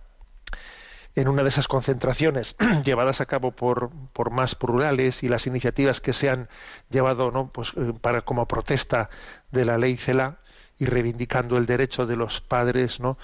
[1.15, 6.01] en una de esas concentraciones llevadas a cabo por, por más plurales y las iniciativas
[6.01, 6.49] que se han
[6.89, 7.51] llevado ¿no?
[7.51, 9.09] pues, eh, para como protesta
[9.51, 10.39] de la ley CELA
[10.77, 13.17] y reivindicando el derecho de los padres ¿no?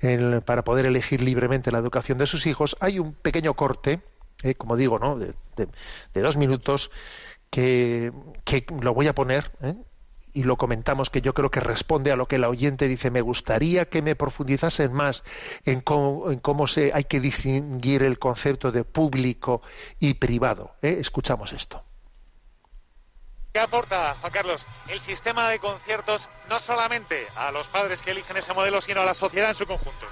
[0.00, 4.02] En- para poder elegir libremente la educación de sus hijos, hay un pequeño corte,
[4.42, 5.18] eh, como digo, ¿no?
[5.18, 5.34] de,
[6.14, 6.90] dos minutos
[7.50, 8.12] que,
[8.44, 9.74] que lo voy a poner ¿eh?
[10.36, 13.22] Y lo comentamos que yo creo que responde a lo que la oyente dice me
[13.22, 15.24] gustaría que me profundizasen más
[15.64, 19.62] en cómo, en cómo se hay que distinguir el concepto de público
[19.98, 20.98] y privado ¿eh?
[21.00, 21.82] escuchamos esto
[23.54, 28.36] ¿Qué aporta, Juan Carlos, el sistema de conciertos no solamente a los padres que eligen
[28.36, 30.06] ese modelo, sino a la sociedad en su conjunto?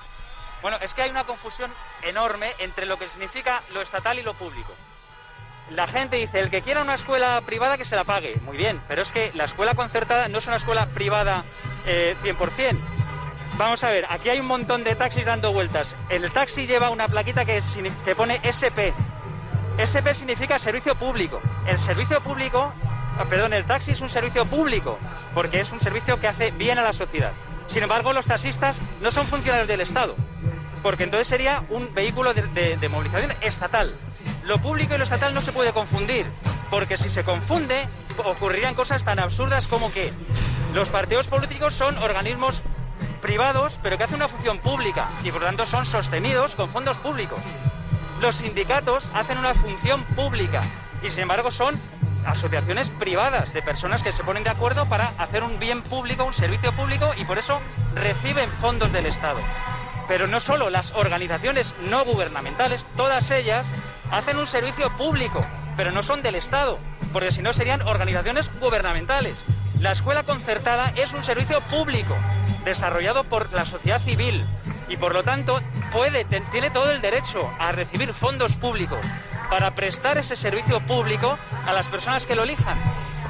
[0.63, 1.71] Bueno, es que hay una confusión
[2.05, 4.73] enorme entre lo que significa lo estatal y lo público.
[5.71, 8.37] La gente dice, el que quiera una escuela privada que se la pague.
[8.45, 11.43] Muy bien, pero es que la escuela concertada no es una escuela privada
[11.87, 12.77] eh, 100%.
[13.57, 15.97] Vamos a ver, aquí hay un montón de taxis dando vueltas.
[16.09, 17.63] El taxi lleva una plaquita que,
[18.05, 18.93] que pone SP.
[19.79, 21.41] SP significa servicio público.
[21.67, 22.73] El servicio público,
[23.19, 24.99] ah, perdón, el taxi es un servicio público,
[25.35, 27.33] porque es un servicio que hace bien a la sociedad.
[27.69, 30.17] Sin embargo, los taxistas no son funcionarios del Estado,
[30.85, 33.97] porque entonces sería un vehículo de, movilización estatal.
[34.45, 36.31] Lo público y lo estatal no se puede confundir,
[36.71, 37.89] porque si se confunde,
[38.23, 40.13] ocurrirían cosas tan absurdas como que
[40.75, 42.61] los partidos políticos son organismos
[43.23, 46.99] privados, pero que hacen una función pública y por lo tanto son sostenidos con fondos
[46.99, 47.41] públicos.
[48.21, 50.61] Los sindicatos hacen una función pública
[51.03, 51.81] y sin embargo son
[52.27, 56.35] asociaciones privadas de personas que se ponen de acuerdo para hacer un bien público, un
[56.35, 57.59] servicio público y por eso
[57.95, 59.41] reciben fondos del Estado.
[60.09, 63.67] Pero no solo las organizaciones no gubernamentales, todas ellas
[64.11, 65.45] hacen un servicio público,
[65.77, 66.79] pero no son del Estado,
[67.13, 69.43] porque si no serían organizaciones gubernamentales.
[69.81, 72.17] La escuela concertada es un servicio público
[72.65, 74.47] desarrollado por la sociedad civil
[74.89, 75.61] y por lo tanto
[75.93, 79.05] puede, tiene todo el derecho a recibir fondos públicos
[79.51, 82.79] para prestar ese servicio público a las personas que lo elijan.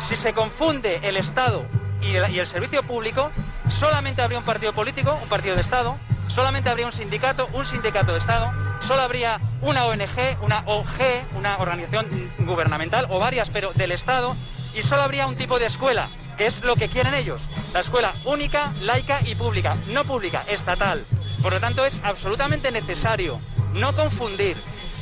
[0.00, 1.64] Si se confunde el Estado
[2.00, 3.30] y el, y el servicio público,
[3.68, 5.96] solamente habría un partido político, un partido de Estado,
[6.28, 11.58] solamente habría un sindicato, un sindicato de Estado, solo habría una ONG, una OG, una
[11.58, 14.36] organización gubernamental o varias, pero del Estado,
[14.74, 18.12] y solo habría un tipo de escuela, que es lo que quieren ellos, la escuela
[18.24, 21.04] única, laica y pública, no pública, estatal.
[21.42, 23.38] Por lo tanto, es absolutamente necesario
[23.74, 24.56] no confundir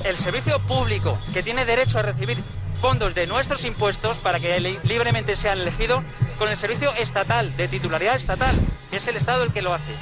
[0.05, 2.37] el servicio público que tiene derecho a recibir
[2.81, 6.03] fondos de nuestros impuestos para que li- libremente sean elegidos
[6.39, 8.57] con el servicio estatal, de titularidad estatal,
[8.91, 9.93] que es el Estado el que lo hace.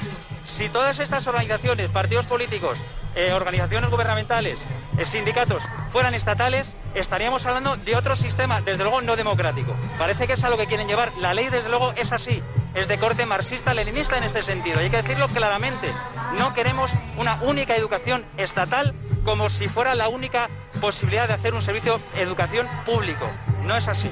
[0.43, 2.79] Si todas estas organizaciones, partidos políticos,
[3.15, 4.59] eh, organizaciones gubernamentales,
[4.97, 9.75] eh, sindicatos fueran estatales, estaríamos hablando de otro sistema, desde luego no democrático.
[9.97, 11.11] Parece que es a lo que quieren llevar.
[11.19, 12.41] La ley, desde luego, es así.
[12.73, 14.79] Es de corte marxista-leninista en este sentido.
[14.79, 15.91] Y hay que decirlo claramente.
[16.37, 20.49] No queremos una única educación estatal como si fuera la única
[20.79, 23.29] posibilidad de hacer un servicio educación público.
[23.65, 24.09] No es así.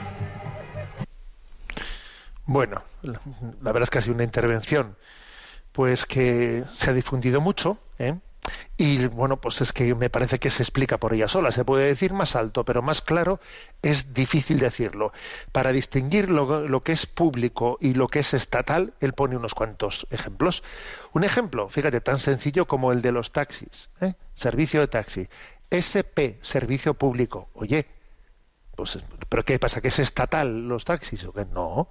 [2.46, 4.98] Bueno, la verdad es que ha sido una intervención
[5.72, 8.16] pues que se ha difundido mucho, ¿eh?
[8.78, 11.52] y bueno, pues es que me parece que se explica por ella sola.
[11.52, 13.40] Se puede decir más alto, pero más claro
[13.82, 15.12] es difícil decirlo.
[15.52, 19.54] Para distinguir lo, lo que es público y lo que es estatal, él pone unos
[19.54, 20.64] cuantos ejemplos.
[21.14, 24.14] Un ejemplo, fíjate, tan sencillo como el de los taxis, ¿eh?
[24.36, 25.28] servicio de taxi.
[25.70, 27.50] SP, servicio público.
[27.54, 27.86] Oye,
[28.76, 28.98] pues,
[29.28, 29.82] ¿pero qué pasa?
[29.82, 31.26] ¿Que es estatal los taxis?
[31.26, 31.46] ¿O qué?
[31.46, 31.90] No,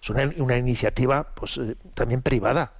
[0.00, 2.72] Es una, una iniciativa pues, eh, también privada,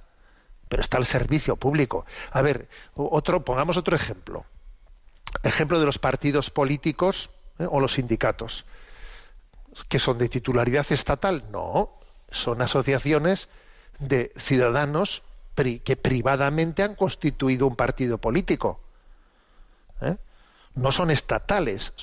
[0.69, 2.05] pero está al servicio público.
[2.31, 4.45] A ver, otro, pongamos otro ejemplo.
[5.43, 7.67] Ejemplo de los partidos políticos ¿eh?
[7.69, 8.65] o los sindicatos,
[9.89, 11.45] que son de titularidad estatal.
[11.51, 11.91] No,
[12.29, 13.49] son asociaciones
[13.99, 15.23] de ciudadanos
[15.55, 18.81] que privadamente han constituido un partido político.
[20.01, 20.17] ¿eh?
[20.73, 21.93] No son estatales,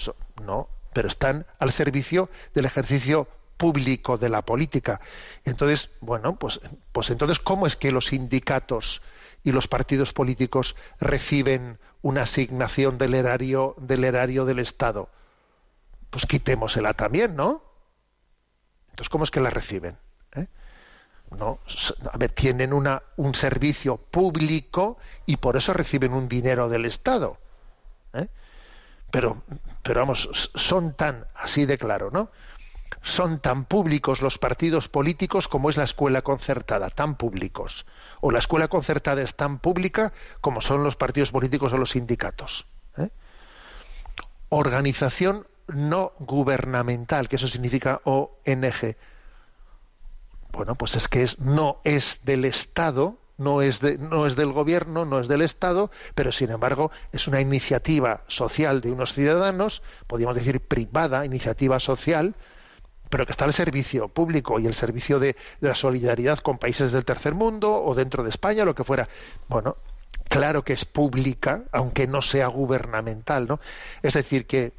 [0.42, 3.28] no, pero están al servicio del ejercicio
[3.62, 5.00] público de la política.
[5.44, 6.60] Entonces, bueno, pues,
[6.90, 9.02] pues entonces, ¿cómo es que los sindicatos
[9.44, 15.10] y los partidos políticos reciben una asignación del erario del erario del Estado?
[16.10, 17.62] Pues quitémosela también, ¿no?
[18.90, 19.96] Entonces, ¿cómo es que la reciben?
[20.34, 20.48] ¿Eh?
[21.38, 21.60] No,
[22.12, 27.38] a ver, tienen una, un servicio público y por eso reciben un dinero del Estado.
[28.12, 28.26] ¿eh?
[29.12, 29.40] Pero,
[29.84, 32.28] pero vamos, son tan, así de claro, ¿no?
[33.01, 37.86] Son tan públicos los partidos políticos como es la escuela concertada, tan públicos.
[38.20, 42.66] O la escuela concertada es tan pública como son los partidos políticos o los sindicatos.
[42.99, 43.11] ¿eh?
[44.51, 48.97] Organización no gubernamental, que eso significa ONG.
[50.53, 55.18] Bueno, pues es que no es del Estado, no es, no es del gobierno, no
[55.18, 60.61] es del Estado, pero sin embargo es una iniciativa social de unos ciudadanos, podríamos decir
[60.61, 62.34] privada, iniciativa social,
[63.12, 67.04] pero que está al servicio público y el servicio de, la solidaridad con países del
[67.04, 69.06] tercer mundo o dentro de España, lo que fuera.
[69.48, 69.76] Bueno,
[70.30, 73.60] claro que es pública, aunque no sea gubernamental, ¿no?
[74.02, 74.72] Es decir, que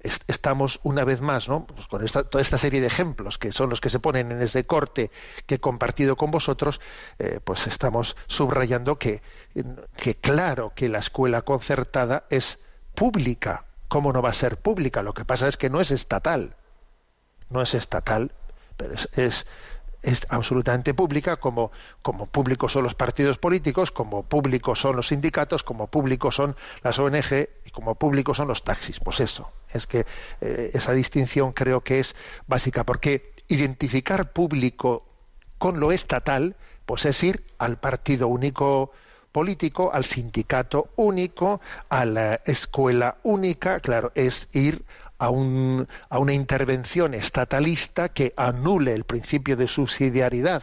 [0.00, 1.66] est- estamos una vez más ¿no?
[1.66, 4.42] Pues con esta, toda esta serie de ejemplos que son los que se ponen en
[4.42, 5.10] ese corte
[5.46, 6.80] que he compartido con vosotros,
[7.18, 9.22] eh, pues estamos subrayando que,
[9.96, 12.58] que claro que la escuela concertada es
[12.94, 13.64] pública.
[13.88, 15.02] ¿Cómo no va a ser pública?
[15.02, 16.57] Lo que pasa es que no es estatal.
[17.50, 18.32] No es estatal,
[18.76, 19.08] pero es,
[20.02, 21.72] es, absolutamente pública, como,
[22.02, 26.98] como públicos son los partidos políticos, como públicos son los sindicatos, como públicos son las
[26.98, 29.00] ONG y como públicos son los taxis.
[29.00, 30.06] Pues eso, es que
[30.40, 32.14] eh, esa distinción creo que es
[32.46, 35.04] básica, porque identificar público
[35.58, 38.92] con lo estatal, pues es ir al partido único
[39.32, 44.84] político, al sindicato único, a la escuela única, claro, es ir
[45.18, 50.62] a, un, a una intervención estatalista que anule el principio de subsidiariedad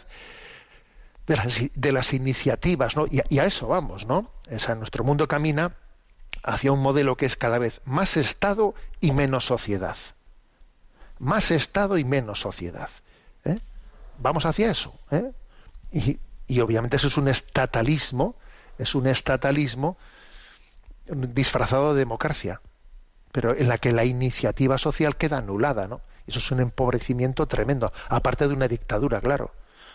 [1.27, 3.07] de las, iniciativas, ¿no?
[3.09, 4.31] Y, a- y a eso vamos, ¿no?
[4.51, 5.75] O sea, nuestro mundo camina
[6.43, 9.97] hacia un modelo que es cada vez más Estado y menos sociedad.
[11.17, 12.89] Más Estado y menos sociedad.
[13.43, 13.57] ¿eh?
[14.19, 14.93] Vamos hacia eso.
[15.11, 15.31] ¿eh?
[15.91, 18.35] Y, y obviamente eso es un estatalismo,
[18.77, 19.97] es un estatalismo
[21.07, 22.61] disfrazado de democracia,
[23.35, 25.99] pero en la que la iniciativa social queda anulada, ¿no?
[26.25, 29.51] Eso es un empobrecimiento tremendo, aparte de una dictadura, claro.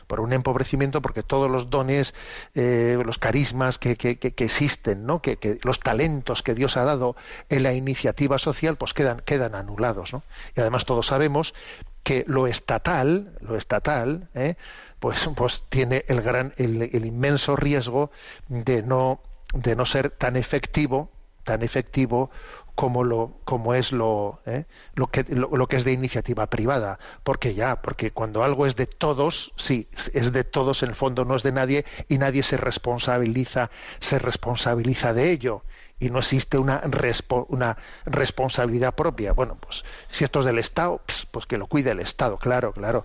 [0.07, 2.15] Por un empobrecimiento porque todos los dones,
[2.55, 5.23] eh, los carismas que, que- existen, ¿no?
[5.23, 7.17] Que, que los talentos que Dios ha dado
[7.49, 10.23] en la iniciativa social, pues quedan, quedan anulados, ¿no?
[10.55, 11.55] Y además todos sabemos
[12.03, 14.57] que lo estatal, lo estatal, ¿eh?
[14.99, 18.11] pues, pues tiene el gran, el inmenso riesgo
[18.49, 19.23] de no,
[19.55, 21.11] de no ser tan efectivo,
[21.45, 22.31] tan efectivo
[22.81, 24.65] como lo como es lo, ¿eh?
[24.95, 26.99] lo que lo, que es de iniciativa privada.
[27.25, 31.27] Porque ya porque cuando algo es de todos sí es de todos en el fondo
[31.27, 35.63] no es de nadie y nadie se responsabiliza se responsabiliza de ello.
[35.99, 36.83] Y no existe una
[37.49, 37.77] una
[38.07, 39.35] responsabilidad propia.
[39.35, 42.73] Bueno pues si esto es del Estado pues, pues que lo cuide el Estado claro
[42.73, 43.05] claro.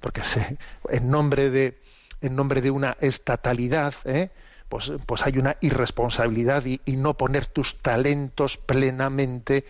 [0.00, 0.58] Porque se,
[0.90, 1.80] en nombre de
[2.20, 4.28] en nombre de una estatalidad ¿eh?
[4.74, 9.64] Pues, pues hay una irresponsabilidad y, no poner tus talentos plenamente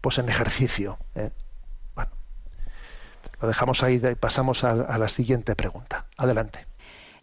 [0.00, 1.30] pues en ejercicio ¿eh?
[1.94, 2.10] bueno
[3.42, 6.64] lo dejamos ahí y pasamos a la siguiente pregunta adelante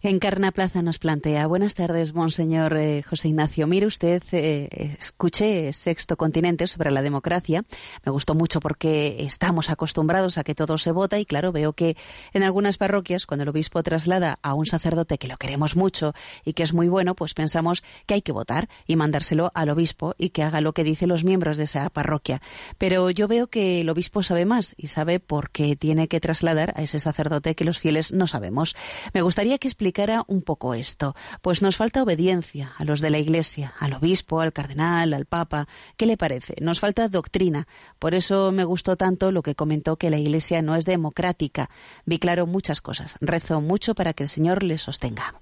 [0.06, 3.66] Encarna Plaza nos plantea, buenas tardes, monseñor eh, José Ignacio.
[3.66, 7.64] Mire usted, eh, escuché Sexto Continente sobre la democracia.
[8.04, 11.96] Me gustó mucho porque estamos acostumbrados a que todo se vota y claro, veo que
[12.34, 16.12] en algunas parroquias, cuando el obispo traslada a un sacerdote que lo queremos mucho
[16.44, 20.14] y que es muy bueno, pues pensamos que hay que votar y mandárselo al obispo
[20.18, 22.42] y que haga lo que dicen los miembros de esa parroquia.
[22.76, 26.74] Pero yo veo que el obispo sabe más y sabe por qué tiene que trasladar
[26.76, 28.76] a ese sacerdote que los fieles no sabemos.
[29.14, 29.68] Me gustaría que
[30.26, 34.52] un poco esto, pues nos falta obediencia a los de la Iglesia, al obispo, al
[34.52, 35.66] cardenal, al papa.
[35.96, 36.54] ¿Qué le parece?
[36.60, 37.66] Nos falta doctrina.
[37.98, 41.70] Por eso me gustó tanto lo que comentó que la Iglesia no es democrática.
[42.04, 43.16] Vi claro muchas cosas.
[43.20, 45.40] Rezo mucho para que el Señor le sostenga.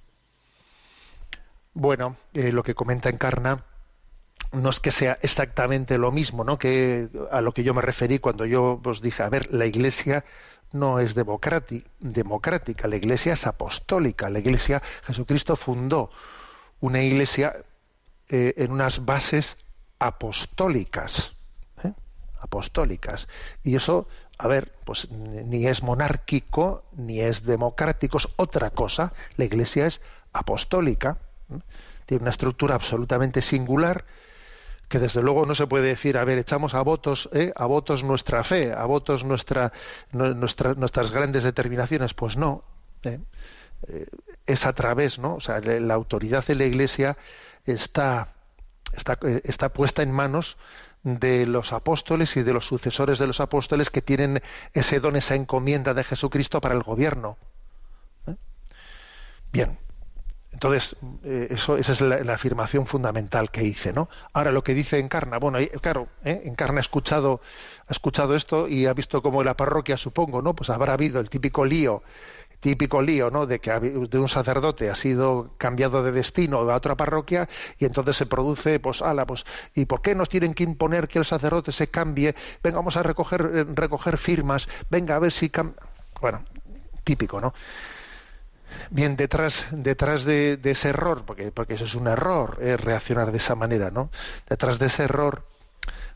[1.75, 3.65] Bueno, eh, lo que comenta Encarna
[4.53, 6.59] no es que sea exactamente lo mismo, ¿no?
[6.59, 10.25] Que a lo que yo me referí cuando yo os dije, a ver, la Iglesia
[10.73, 14.31] no es democráti- democrática, la Iglesia es apostólica.
[14.31, 16.11] La Iglesia, Jesucristo fundó
[16.81, 17.57] una Iglesia
[18.29, 19.59] eh, en unas bases
[19.99, 21.33] apostólicas,
[21.85, 21.93] ¿eh?
[22.41, 23.29] apostólicas.
[23.63, 24.09] Y eso,
[24.39, 29.13] a ver, pues ni es monárquico ni es democrático, es otra cosa.
[29.37, 30.01] La Iglesia es
[30.33, 31.19] apostólica,
[31.51, 31.59] ¿eh?
[32.07, 34.05] tiene una estructura absolutamente singular
[34.93, 37.51] que desde luego no se puede decir, a ver, echamos a votos, ¿eh?
[37.57, 39.73] a votos nuestra fe, a votos nuestra,
[40.11, 42.13] nu- nuestra- nuestras grandes determinaciones.
[42.13, 42.63] Pues no.
[43.03, 43.19] ¿eh?
[43.89, 44.07] Eh,
[44.45, 45.37] es a través, ¿no?
[45.37, 47.17] O sea, la autoridad de la Iglesia
[47.65, 48.29] está,
[48.93, 50.59] está, eh, está puesta en manos
[51.05, 54.43] de los apóstoles y de los sucesores de los apóstoles que tienen
[54.75, 57.39] ese don, esa encomienda de Jesucristo para el gobierno.
[59.53, 59.79] Bien,
[60.53, 64.09] entonces, eh, eso, esa es la, afirmación fundamental que hice, ¿no?
[64.33, 66.43] Ahora lo que dice Encarna, bueno, eh, claro, ¿eh?
[66.45, 67.41] Encarna ha escuchado,
[67.89, 70.55] ha escuchado esto y ha visto como la parroquia, supongo, ¿no?
[70.55, 72.03] Pues habrá habido el típico lío,
[72.61, 73.47] típico lío, ¿no?
[73.47, 77.49] De que de un sacerdote ha sido cambiado de destino a otra parroquia
[77.79, 81.19] y entonces se produce, pues, ala, pues, ¿y por qué nos tienen que imponer que
[81.19, 82.35] el sacerdote se cambie?
[82.63, 85.75] Venga, vamos a recoger, eh, recoger firmas, venga, a ver si cam-".
[86.21, 86.45] Bueno,
[87.05, 87.55] típico, ¿no?
[88.91, 93.39] Bien, detrás, detrás de, ese error, porque, porque eso es un error, eh, reaccionar de
[93.39, 94.11] esa manera, ¿no?
[94.49, 95.45] Detrás de ese error,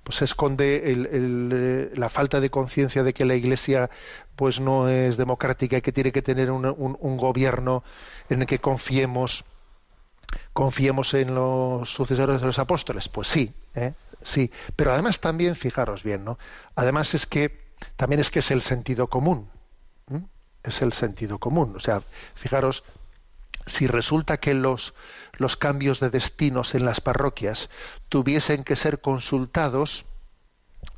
[0.04, 3.90] pues se esconde el- el, eh, la falta de conciencia de que la Iglesia,
[4.36, 7.82] pues no es democrática y que tiene que tener un, un- un gobierno
[8.28, 9.44] en el que confiemos,
[10.52, 13.08] confiemos en los sucesores de los apóstoles.
[13.08, 13.92] Pues sí, ¿eh?
[14.22, 14.50] sí.
[14.76, 16.38] Pero además también, fijaros bien, ¿no?
[16.74, 19.48] Además es que también es que es el sentido común.
[20.66, 21.74] Es el sentido común.
[21.76, 22.02] O sea,
[22.34, 22.84] fijaros,
[23.66, 24.94] si resulta que los,
[25.34, 27.70] los cambios de destinos en las parroquias
[28.08, 30.04] tuviesen que ser consultados,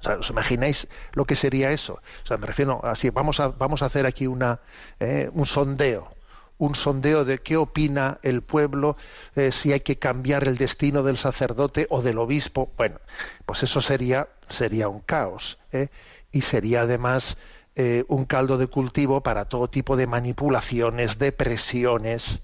[0.01, 2.01] o sea, ¿os imagináis lo que sería eso?
[2.25, 4.61] O sea, me refiero así, vamos a, vamos a hacer aquí una,
[5.01, 6.15] eh, un sondeo,
[6.59, 8.97] un sondeo de qué opina el pueblo,
[9.35, 12.71] eh, si hay que cambiar el destino del sacerdote o del obispo.
[12.77, 13.01] Bueno,
[13.47, 15.59] pues eso sería, sería un caos.
[15.73, 15.89] ¿eh?
[16.33, 17.39] Y sería además
[17.81, 22.41] eh, un caldo de cultivo para todo tipo de manipulaciones, de presiones.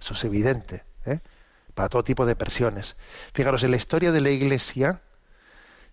[0.00, 0.82] Eso es evidente.
[1.06, 1.20] ¿eh?
[1.72, 2.96] Para todo tipo de presiones.
[3.32, 5.02] Fijaros, en la historia de la Iglesia,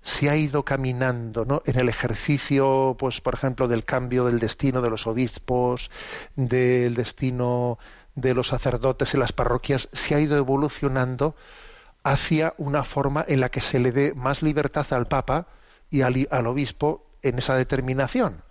[0.01, 1.62] se ha ido caminando ¿no?
[1.68, 5.91] en el ejercicio, pues, por ejemplo, del cambio del destino de los obispos,
[6.36, 7.78] del destino
[8.16, 11.36] de los sacerdotes en las parroquias, se ha ido evolucionando
[12.01, 15.45] hacia una forma en la que se le dé más libertad al Papa
[15.91, 18.43] y al obispo en esa determinación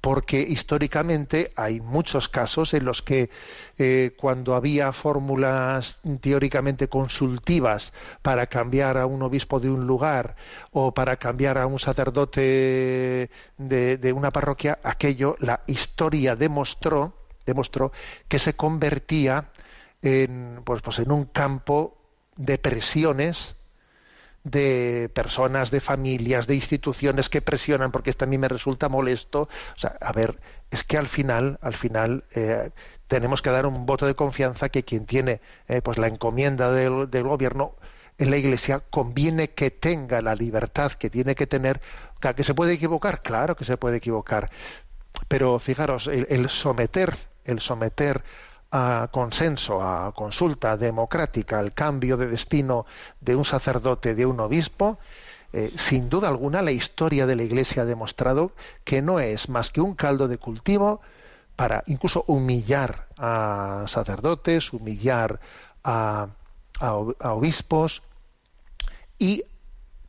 [0.00, 3.30] porque históricamente hay muchos casos en los que
[3.78, 7.92] eh, cuando había fórmulas teóricamente consultivas
[8.22, 10.36] para cambiar a un obispo de un lugar
[10.72, 17.92] o para cambiar a un sacerdote de, de una parroquia, aquello, la historia demostró, demostró
[18.26, 19.50] que se convertía
[20.00, 21.98] en, pues, pues en un campo
[22.36, 23.54] de presiones
[24.44, 29.42] de personas, de familias, de instituciones que presionan porque esto a mí me resulta molesto.
[29.42, 30.38] O sea, a ver,
[30.70, 32.70] es que al final, al final eh,
[33.08, 37.10] tenemos que dar un voto de confianza que quien tiene eh, pues la encomienda del,
[37.10, 37.74] del, gobierno
[38.18, 41.80] en la Iglesia conviene que tenga la libertad que tiene que tener.
[42.20, 43.22] ¿Que se puede equivocar?
[43.22, 44.50] Claro que se puede equivocar.
[45.28, 47.14] Pero fijaros, el, el someter,
[47.44, 48.22] el someter
[48.70, 52.86] a consenso, a consulta democrática, al cambio de destino
[53.20, 54.98] de un sacerdote, de un obispo,
[55.52, 58.52] eh, sin duda alguna la historia de la Iglesia ha demostrado
[58.84, 61.00] que no es más que un caldo de cultivo
[61.56, 65.40] para incluso humillar a sacerdotes, humillar
[65.82, 66.28] a,
[66.78, 68.02] a, a obispos
[69.18, 69.44] y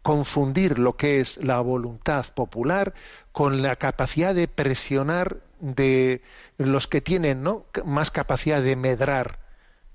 [0.02, 2.94] confundir lo que es la voluntad popular
[3.32, 6.22] con la capacidad de presionar de
[6.58, 7.46] los que tienen
[7.86, 9.40] más capacidad de medrar,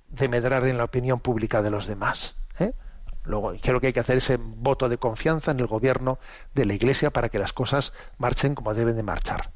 [0.08, 2.36] de medrar en la opinión pública de los demás.
[2.60, 2.72] ¿eh?
[3.24, 6.18] Luego, creo que hay que hacer ese voto de confianza en el gobierno
[6.54, 9.50] de la Iglesia para que las cosas marchen como deben de marchar.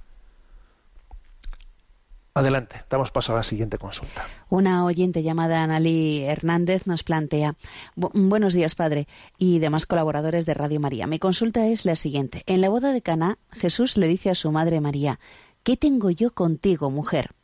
[2.33, 4.25] Adelante, damos paso a la siguiente consulta.
[4.49, 7.57] Una oyente llamada Analí Hernández nos plantea,
[7.97, 11.09] Bu buenos días, padre, y demás colaboradores de Radio María.
[11.09, 12.45] Mi consulta es la siguiente.
[12.47, 15.19] En la boda de Caná, Jesús le dice a su madre María,
[15.65, 17.35] ¿qué tengo yo contigo, mujer?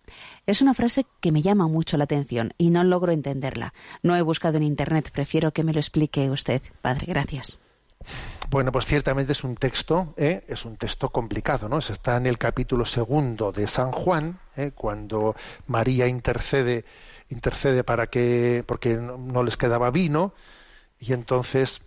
[0.46, 3.74] Es una frase que me llama mucho la atención y no logro entenderla.
[4.04, 7.06] No he buscado en Internet, prefiero que me lo explique usted, padre.
[7.08, 7.58] Gracias.
[8.50, 10.44] Bueno, pues ciertamente es un texto, ¿eh?
[10.48, 11.78] es un texto complicado, ¿no?
[11.78, 14.70] Está en el capítulo segundo de San Juan, ¿eh?
[14.74, 15.34] cuando
[15.66, 16.84] María intercede,
[17.28, 20.32] intercede para que, porque no les quedaba vino,
[21.00, 21.82] y entonces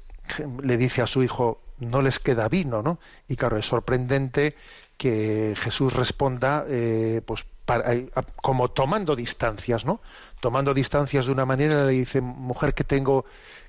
[0.63, 2.99] le dice a su hijo, no les queda vino, ¿no?
[3.27, 4.55] Y claro, es sorprendente
[4.97, 8.09] que Jesús responda eh, pues para- eh,
[8.41, 10.01] como tomando distancias, ¿no?
[10.41, 13.25] Tomando distancias de una manera le dice, mujer, ¿qué tengo,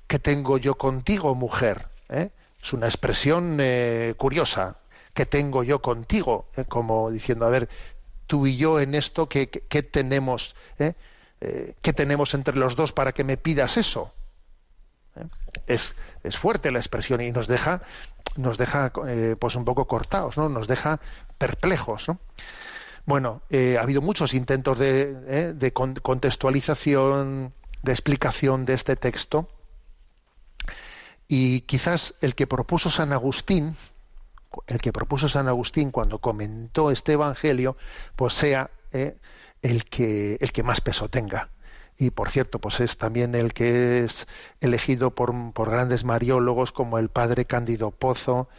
[0.07, 1.87] qué tengo yo contigo, mujer?
[2.09, 2.31] ¿Eh?
[2.63, 4.77] Es una expresión eh, curiosa.
[5.13, 6.47] ¿Qué tengo yo contigo?
[6.55, 6.65] ¿Eh?
[6.67, 7.67] Como diciendo, a ver,
[8.27, 10.55] tú y yo en esto, ¿qué, qué- tenemos?
[10.79, 10.93] ¿Eh?
[11.81, 14.13] ¿Qué tenemos entre los dos para que me pidas eso?
[15.65, 17.81] Es, es fuerte la expresión y nos deja,
[18.37, 18.93] nos deja
[19.39, 20.49] pues un poco cortados, ¿no?
[20.49, 20.99] Nos deja
[21.39, 22.19] perplejos, ¿no?
[23.07, 29.49] Bueno, ha habido muchos intentos de, de con- contextualización, de explicación de este texto,
[31.31, 33.77] y quizás el que propuso San Agustín,
[34.67, 37.77] el que propuso San Agustín cuando comentó este evangelio,
[38.17, 39.15] pues sea eh,
[39.61, 41.47] el que el que más peso tenga.
[41.97, 44.27] Y por cierto, pues es también el que es
[44.59, 48.49] elegido por, por grandes mariólogos como el padre Cándido Pozo,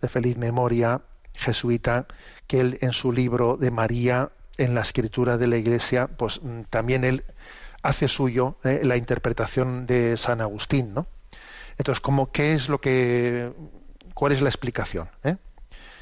[0.00, 1.02] de feliz memoria,
[1.32, 2.06] jesuita,
[2.46, 6.60] que él en su libro de María en la escritura de la Iglesia, pues mm,
[6.70, 7.24] también él
[7.82, 11.08] hace suyo eh, la interpretación de San Agustín, ¿no?
[11.78, 13.52] Entonces, ¿cómo, ¿qué es lo que,
[14.14, 15.08] cuál es la explicación?
[15.24, 15.36] eh?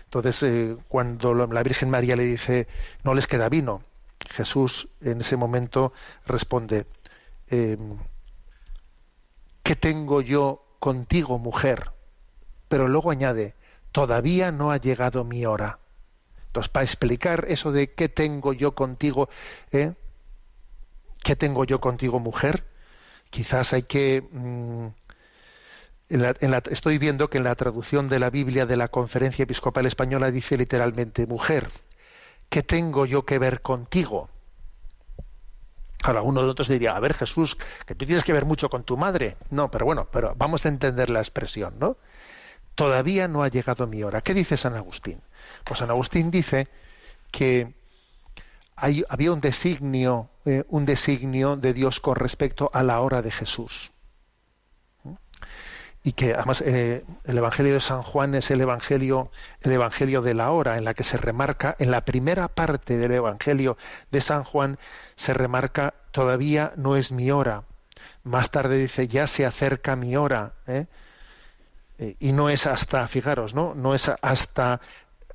[0.04, 2.68] Entonces, eh, cuando la Virgen María le dice,
[3.02, 3.82] no les queda vino,
[4.30, 5.92] Jesús en ese momento
[6.26, 6.86] responde,
[7.48, 7.78] eh,
[9.62, 11.90] ¿qué tengo yo contigo, mujer?
[12.68, 13.54] Pero luego añade,
[13.92, 15.78] todavía no ha llegado mi hora.
[16.48, 19.28] Entonces, para explicar eso de qué tengo yo contigo,
[19.72, 19.94] ¿eh?
[21.22, 22.64] ¿qué tengo yo contigo, mujer?
[23.30, 24.22] Quizás hay que...
[24.32, 24.86] mm,
[26.70, 30.58] estoy viendo que en la traducción de la Biblia de la Conferencia Episcopal Española dice
[30.58, 31.70] literalmente, mujer,
[32.50, 34.28] ¿qué tengo yo que ver contigo?
[36.02, 37.56] Ahora, uno de otros diría, a ver Jesús,
[37.86, 39.36] que tú tienes que ver mucho con tu madre.
[39.50, 41.96] No, pero bueno, pero vamos a entender la expresión, ¿no?
[42.74, 44.20] Todavía no ha llegado mi hora.
[44.20, 45.20] ¿Qué dice San Agustín?
[45.64, 46.68] Pues San Agustín dice
[47.30, 47.72] que
[48.74, 53.91] había un designio, eh, un designio de Dios con respecto a la hora de Jesús
[56.04, 59.30] y que además eh, el Evangelio de San Juan es el Evangelio,
[59.60, 63.12] el Evangelio de la hora, en la que se remarca, en la primera parte del
[63.12, 63.76] Evangelio
[64.10, 64.78] de San Juan,
[65.14, 67.64] se remarca todavía no es mi hora.
[68.24, 70.54] Más tarde dice ya se acerca mi hora.
[70.66, 70.86] ¿eh?
[71.98, 73.74] Eh, y no es hasta, fijaros, ¿no?
[73.74, 74.80] No es hasta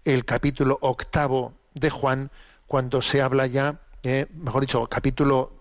[0.03, 2.30] el capítulo octavo de Juan
[2.65, 3.80] cuando se habla ya,
[4.34, 5.53] mejor dicho, capítulo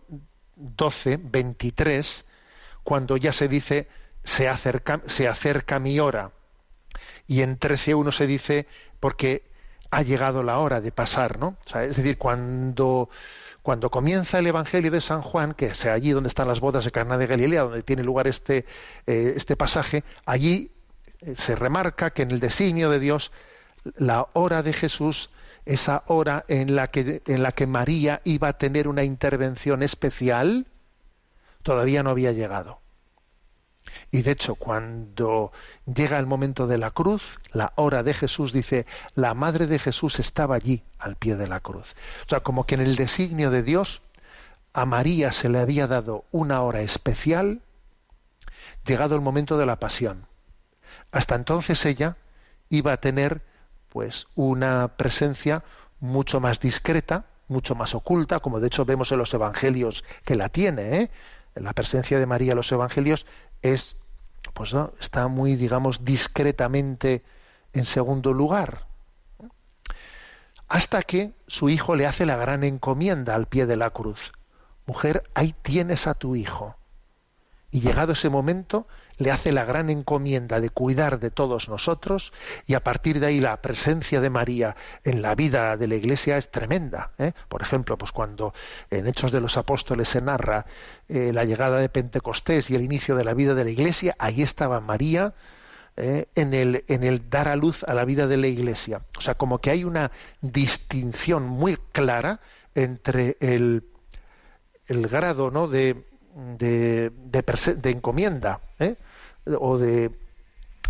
[0.57, 2.25] 12, 23,
[2.83, 3.89] cuando ya se dice
[4.27, 6.33] se acerca, se acerca mi hora.
[7.27, 8.67] Y en 13.1 se dice
[9.01, 9.45] porque
[9.91, 11.57] ha llegado la hora de pasar, ¿no?
[11.75, 13.09] Es decir, cuando,
[13.63, 16.91] cuando comienza el Evangelio de San Juan, que es allí donde están las bodas de
[16.91, 18.67] Cana de Galilea, donde tiene lugar este,
[19.07, 20.73] eh, este pasaje, allí
[21.21, 23.33] eh, se remarca que en el designio de Dios
[23.97, 25.31] la hora de Jesús,
[25.65, 30.67] esa hora en la que, en la que María iba a tener una intervención especial,
[31.63, 32.81] todavía no había llegado.
[34.11, 35.53] Y de hecho, cuando
[35.85, 40.21] llega el momento de la cruz, la hora de Jesús dice, la madre de Jesús
[40.21, 41.95] estaba allí, al pie de la cruz.
[42.25, 44.03] O sea, como que en el designio de Dios,
[44.73, 47.63] a María se le había dado una hora especial,
[48.85, 50.27] llegado el momento de la pasión.
[51.11, 52.17] Hasta entonces ella
[52.69, 53.43] iba a tener
[53.89, 55.65] pues una presencia
[56.01, 60.49] mucho más discreta, mucho más oculta, como de hecho vemos en los evangelios que la
[60.49, 61.11] tiene, ¿eh?
[61.55, 63.25] La presencia de María en los evangelios
[63.63, 63.97] es
[64.55, 67.23] pues no, está muy digamos discretamente
[67.73, 68.87] en segundo lugar.
[70.69, 74.33] Hasta que su hijo le hace la gran encomienda al pie de la cruz.
[74.87, 76.77] Mujer, ahí tienes a tu hijo.
[77.71, 78.87] Y llegado ese momento,
[79.19, 82.33] le hace la gran encomienda de cuidar de todos nosotros
[82.67, 86.37] y a partir de ahí la presencia de María en la vida de la Iglesia
[86.37, 87.13] es tremenda.
[87.19, 87.33] ¿eh?
[87.49, 88.53] Por ejemplo, pues cuando
[88.91, 90.67] en Hechos de los Apóstoles se narra
[91.09, 94.43] eh, la llegada de Pentecostés y el inicio de la vida de la Iglesia, ahí
[94.43, 95.35] estaba María
[95.97, 99.01] eh, en, el, en el dar a luz a la vida de la Iglesia.
[99.17, 100.11] O sea, como que hay una
[100.43, 102.41] distinción muy clara
[102.75, 103.85] entre el,
[104.87, 105.69] el grado ¿no?
[105.69, 106.05] de,
[106.59, 108.97] de, de, de encomienda ¿eh?
[109.61, 110.11] O de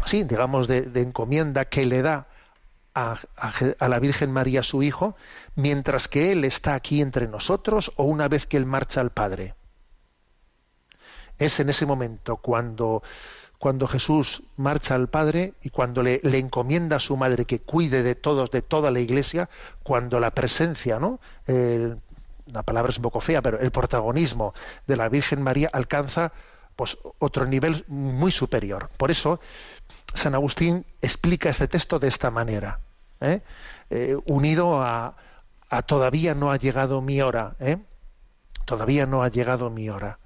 [0.05, 2.27] sí digamos de, encomienda que le da
[2.95, 3.19] a,
[3.79, 5.17] a la Virgen María su hijo
[5.55, 9.55] mientras que él está aquí entre nosotros o una vez que él marcha al Padre
[11.39, 13.03] es en ese momento cuando
[13.59, 18.03] cuando Jesús marcha al Padre y cuando le, le encomienda a su madre que cuide
[18.03, 19.49] de todos, de toda la Iglesia,
[19.83, 21.21] cuando la presencia, ¿no?
[21.47, 24.55] La palabra es un poco fea, pero el protagonismo
[24.87, 26.33] de la Virgen María alcanza
[26.77, 28.91] pues otro nivel muy superior.
[28.97, 29.41] Por eso
[30.15, 32.81] San Agustín explica este texto de esta manera.
[33.21, 33.41] ¿eh?
[33.91, 35.17] Eh, unido a,
[35.87, 37.79] todavía no ha llegado mi hora, ¿eh?
[38.67, 40.19] todavía no ha llegado mi hora.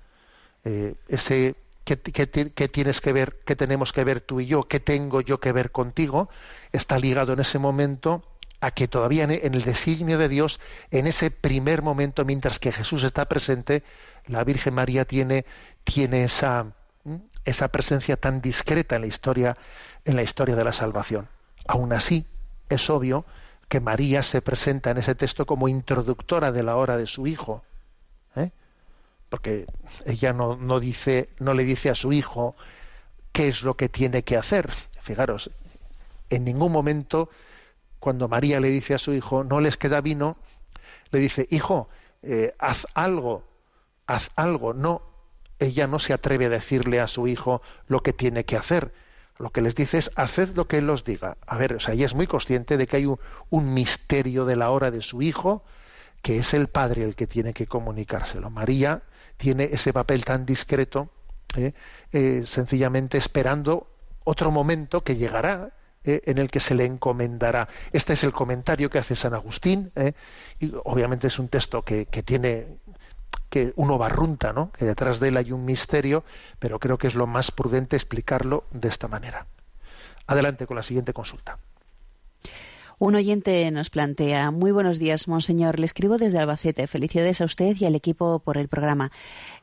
[0.65, 5.21] Eh, ese ¿qué, tienes que ver, qué tenemos que ver tú y yo, qué tengo
[5.21, 6.29] yo que ver contigo,
[6.73, 8.25] está ligado en ese momento
[8.61, 13.05] a que todavía en el designio de Dios, en ese primer momento, mientras que Jesús
[13.05, 13.83] está presente,
[14.27, 15.47] la Virgen María tiene,
[15.85, 16.73] tiene esa,
[17.05, 17.21] ¿m?
[17.45, 19.57] esa presencia tan discreta en la historia,
[20.05, 21.29] en la historia de la salvación.
[21.67, 22.27] Aún así,
[22.69, 23.25] es obvio
[23.69, 27.63] que María se presenta en ese texto como introductora de la hora de su hijo.
[28.35, 28.51] ¿eh?
[29.29, 29.67] Porque
[30.07, 32.57] ella no, no, dice, no le dice a su hijo
[33.33, 34.71] qué es lo que tiene que hacer.
[35.01, 35.51] Fijaros,
[36.31, 37.29] en ningún momento,
[38.01, 40.37] cuando María le dice a su hijo, no les queda vino,
[41.11, 41.89] le dice, hijo,
[42.23, 43.45] eh, haz algo,
[44.07, 44.75] haz algo.
[44.75, 45.03] No,
[45.61, 48.93] ella no se atreve a decirle a su hijo lo que tiene que hacer.
[49.39, 51.39] Lo que les dice es, haced lo que él os diga.
[51.47, 54.57] A ver, o sea, ella es muy consciente de que hay un, un misterio de
[54.57, 55.65] la hora de su hijo,
[56.23, 58.51] que es el padre el que tiene que comunicárselo.
[58.51, 59.03] María
[59.37, 61.09] tiene ese papel tan discreto,
[61.57, 61.73] eh,
[62.13, 63.89] eh, sencillamente esperando
[64.25, 65.73] otro momento que llegará,
[66.05, 67.69] eh, en el que se le encomendará.
[67.93, 69.93] Este es el comentario que hace San Agustín,
[70.59, 72.79] y obviamente es un texto que, que, tiene
[73.51, 74.73] que uno barrunta, ¿no?
[74.73, 76.25] que detrás de él hay un misterio,
[76.59, 79.47] pero creo que es lo más prudente explicarlo de esta manera.
[80.27, 81.59] Adelante con la siguiente consulta.
[83.03, 85.81] Un oyente nos plantea, muy buenos días, monseñor.
[85.81, 86.87] Le escribo desde Albacete.
[86.87, 89.11] Felicidades a usted y al equipo por el programa.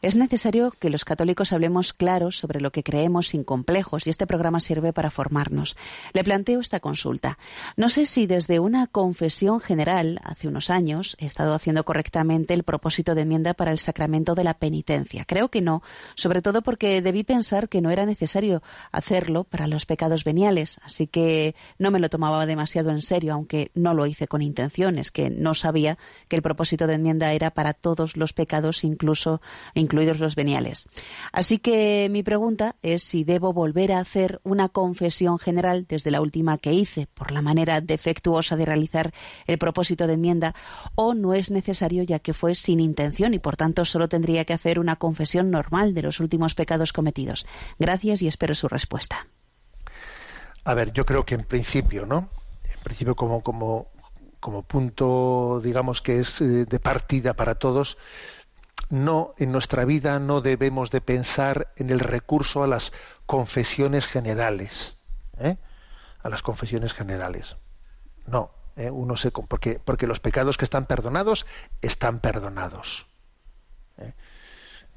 [0.01, 4.25] Es necesario que los católicos hablemos claros sobre lo que creemos sin complejos y este
[4.25, 5.77] programa sirve para formarnos.
[6.13, 7.37] Le planteo esta consulta.
[7.75, 12.63] No sé si desde una confesión general, hace unos años, he estado haciendo correctamente el
[12.63, 15.25] propósito de enmienda para el sacramento de la penitencia.
[15.25, 15.83] Creo que no,
[16.15, 21.05] sobre todo porque debí pensar que no era necesario hacerlo para los pecados veniales, así
[21.05, 25.29] que no me lo tomaba demasiado en serio aunque no lo hice con intenciones, que
[25.29, 25.97] no sabía
[26.27, 29.41] que el propósito de enmienda era para todos los pecados, incluso
[29.73, 30.87] incluidos los veniales.
[31.31, 36.21] Así que mi pregunta es si debo volver a hacer una confesión general desde la
[36.21, 39.13] última que hice, por la manera defectuosa de realizar
[39.45, 40.55] el propósito de enmienda,
[40.95, 44.53] o no es necesario ya que fue sin intención y por tanto solo tendría que
[44.53, 47.45] hacer una confesión normal de los últimos pecados cometidos.
[47.79, 49.27] Gracias y espero su respuesta.
[50.63, 52.29] A ver, yo creo que en principio, ¿no?
[52.87, 57.97] Principio como, como, punto, digamos, que es eh, de partida para todos,
[58.89, 62.93] no, en nuestra vida no debemos de pensar en el recurso a las
[63.25, 64.95] confesiones generales,
[65.37, 65.57] ¿eh?
[66.19, 67.57] a las confesiones generales.
[68.25, 68.89] No, ¿eh?
[68.89, 71.45] uno se, porque, porque los pecados que están perdonados
[71.81, 73.07] están perdonados.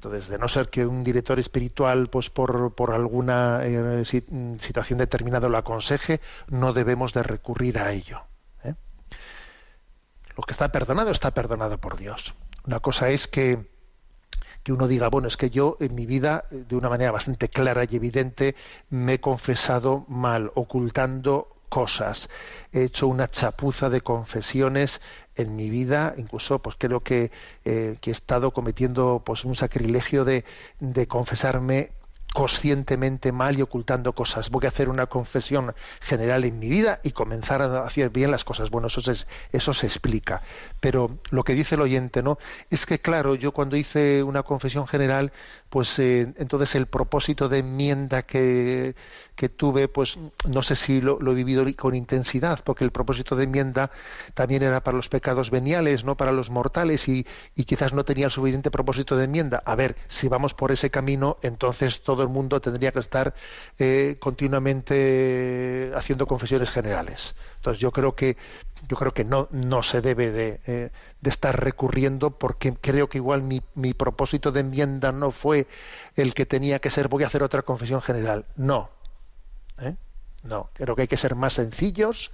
[0.03, 5.47] Entonces, de no ser que un director espiritual, pues por, por alguna eh, situación determinada
[5.47, 8.23] lo aconseje, no debemos de recurrir a ello.
[8.63, 8.73] ¿eh?
[10.35, 12.33] Lo que está perdonado está perdonado por Dios.
[12.65, 13.69] Una cosa es que,
[14.63, 17.83] que uno diga, bueno, es que yo en mi vida, de una manera bastante clara
[17.87, 18.55] y evidente,
[18.89, 22.29] me he confesado mal, ocultando cosas.
[22.73, 24.99] He hecho una chapuza de confesiones
[25.35, 27.31] en mi vida, incluso pues creo que,
[27.65, 30.45] eh, que he estado cometiendo pues un sacrilegio de,
[30.79, 31.91] de confesarme
[32.33, 34.49] conscientemente mal y ocultando cosas.
[34.49, 38.43] Voy a hacer una confesión general en mi vida y comenzar a hacer bien las
[38.43, 38.69] cosas.
[38.69, 39.01] Bueno, eso
[39.51, 40.41] eso se explica.
[40.79, 42.37] Pero lo que dice el oyente, ¿no?
[42.69, 45.31] Es que, claro, yo cuando hice una confesión general,
[45.71, 48.93] pues eh, entonces el propósito de enmienda que,
[49.35, 53.37] que tuve, pues no sé si lo, lo, he vivido con intensidad, porque el propósito
[53.37, 53.89] de enmienda
[54.33, 58.25] también era para los pecados veniales, no para los mortales, y, y quizás no tenía
[58.25, 59.63] el suficiente propósito de enmienda.
[59.65, 63.33] A ver, si vamos por ese camino, entonces todo el mundo tendría que estar
[63.79, 67.33] eh, continuamente haciendo confesiones generales.
[67.55, 68.35] Entonces yo creo que
[68.87, 70.91] yo creo que no, no se debe de, eh,
[71.23, 75.67] estar recurriendo porque creo que igual mi, mi, propósito de enmienda no fue
[76.15, 78.45] el que tenía que ser voy a hacer otra confesión general.
[78.55, 78.89] No.
[79.79, 79.95] ¿Eh?
[80.43, 82.31] No, creo que hay que ser más sencillos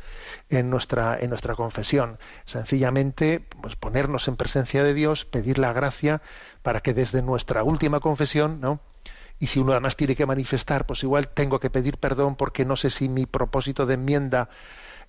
[0.49, 2.19] en nuestra, en nuestra confesión.
[2.45, 6.21] Sencillamente, pues ponernos en presencia de Dios, pedir la gracia
[6.61, 8.79] para que desde nuestra última confesión, ¿no?
[9.39, 12.75] y si uno además tiene que manifestar, pues igual tengo que pedir perdón porque no
[12.75, 14.49] sé si mi propósito de enmienda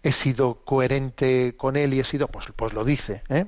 [0.02, 3.46] he sido coherente con él y he sido, pues, pues lo dice, ¿eh?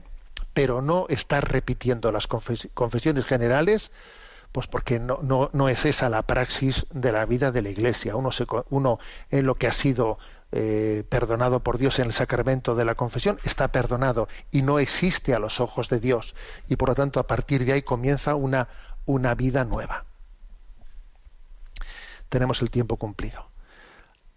[0.53, 3.93] pero no estar repitiendo las confes confesiones generales,
[4.53, 8.17] pues porque no, es esa la praxis de la vida de la Iglesia.
[8.17, 8.31] Uno,
[8.71, 8.99] uno
[9.31, 10.19] en lo que ha sido
[10.51, 15.35] eh, perdonado por Dios en el sacramento de la confesión está perdonado y no existe
[15.35, 16.35] a los ojos de Dios
[16.69, 18.69] y por lo tanto a partir de ahí comienza una,
[19.07, 20.07] una vida nueva
[22.31, 23.50] tenemos el tiempo cumplido.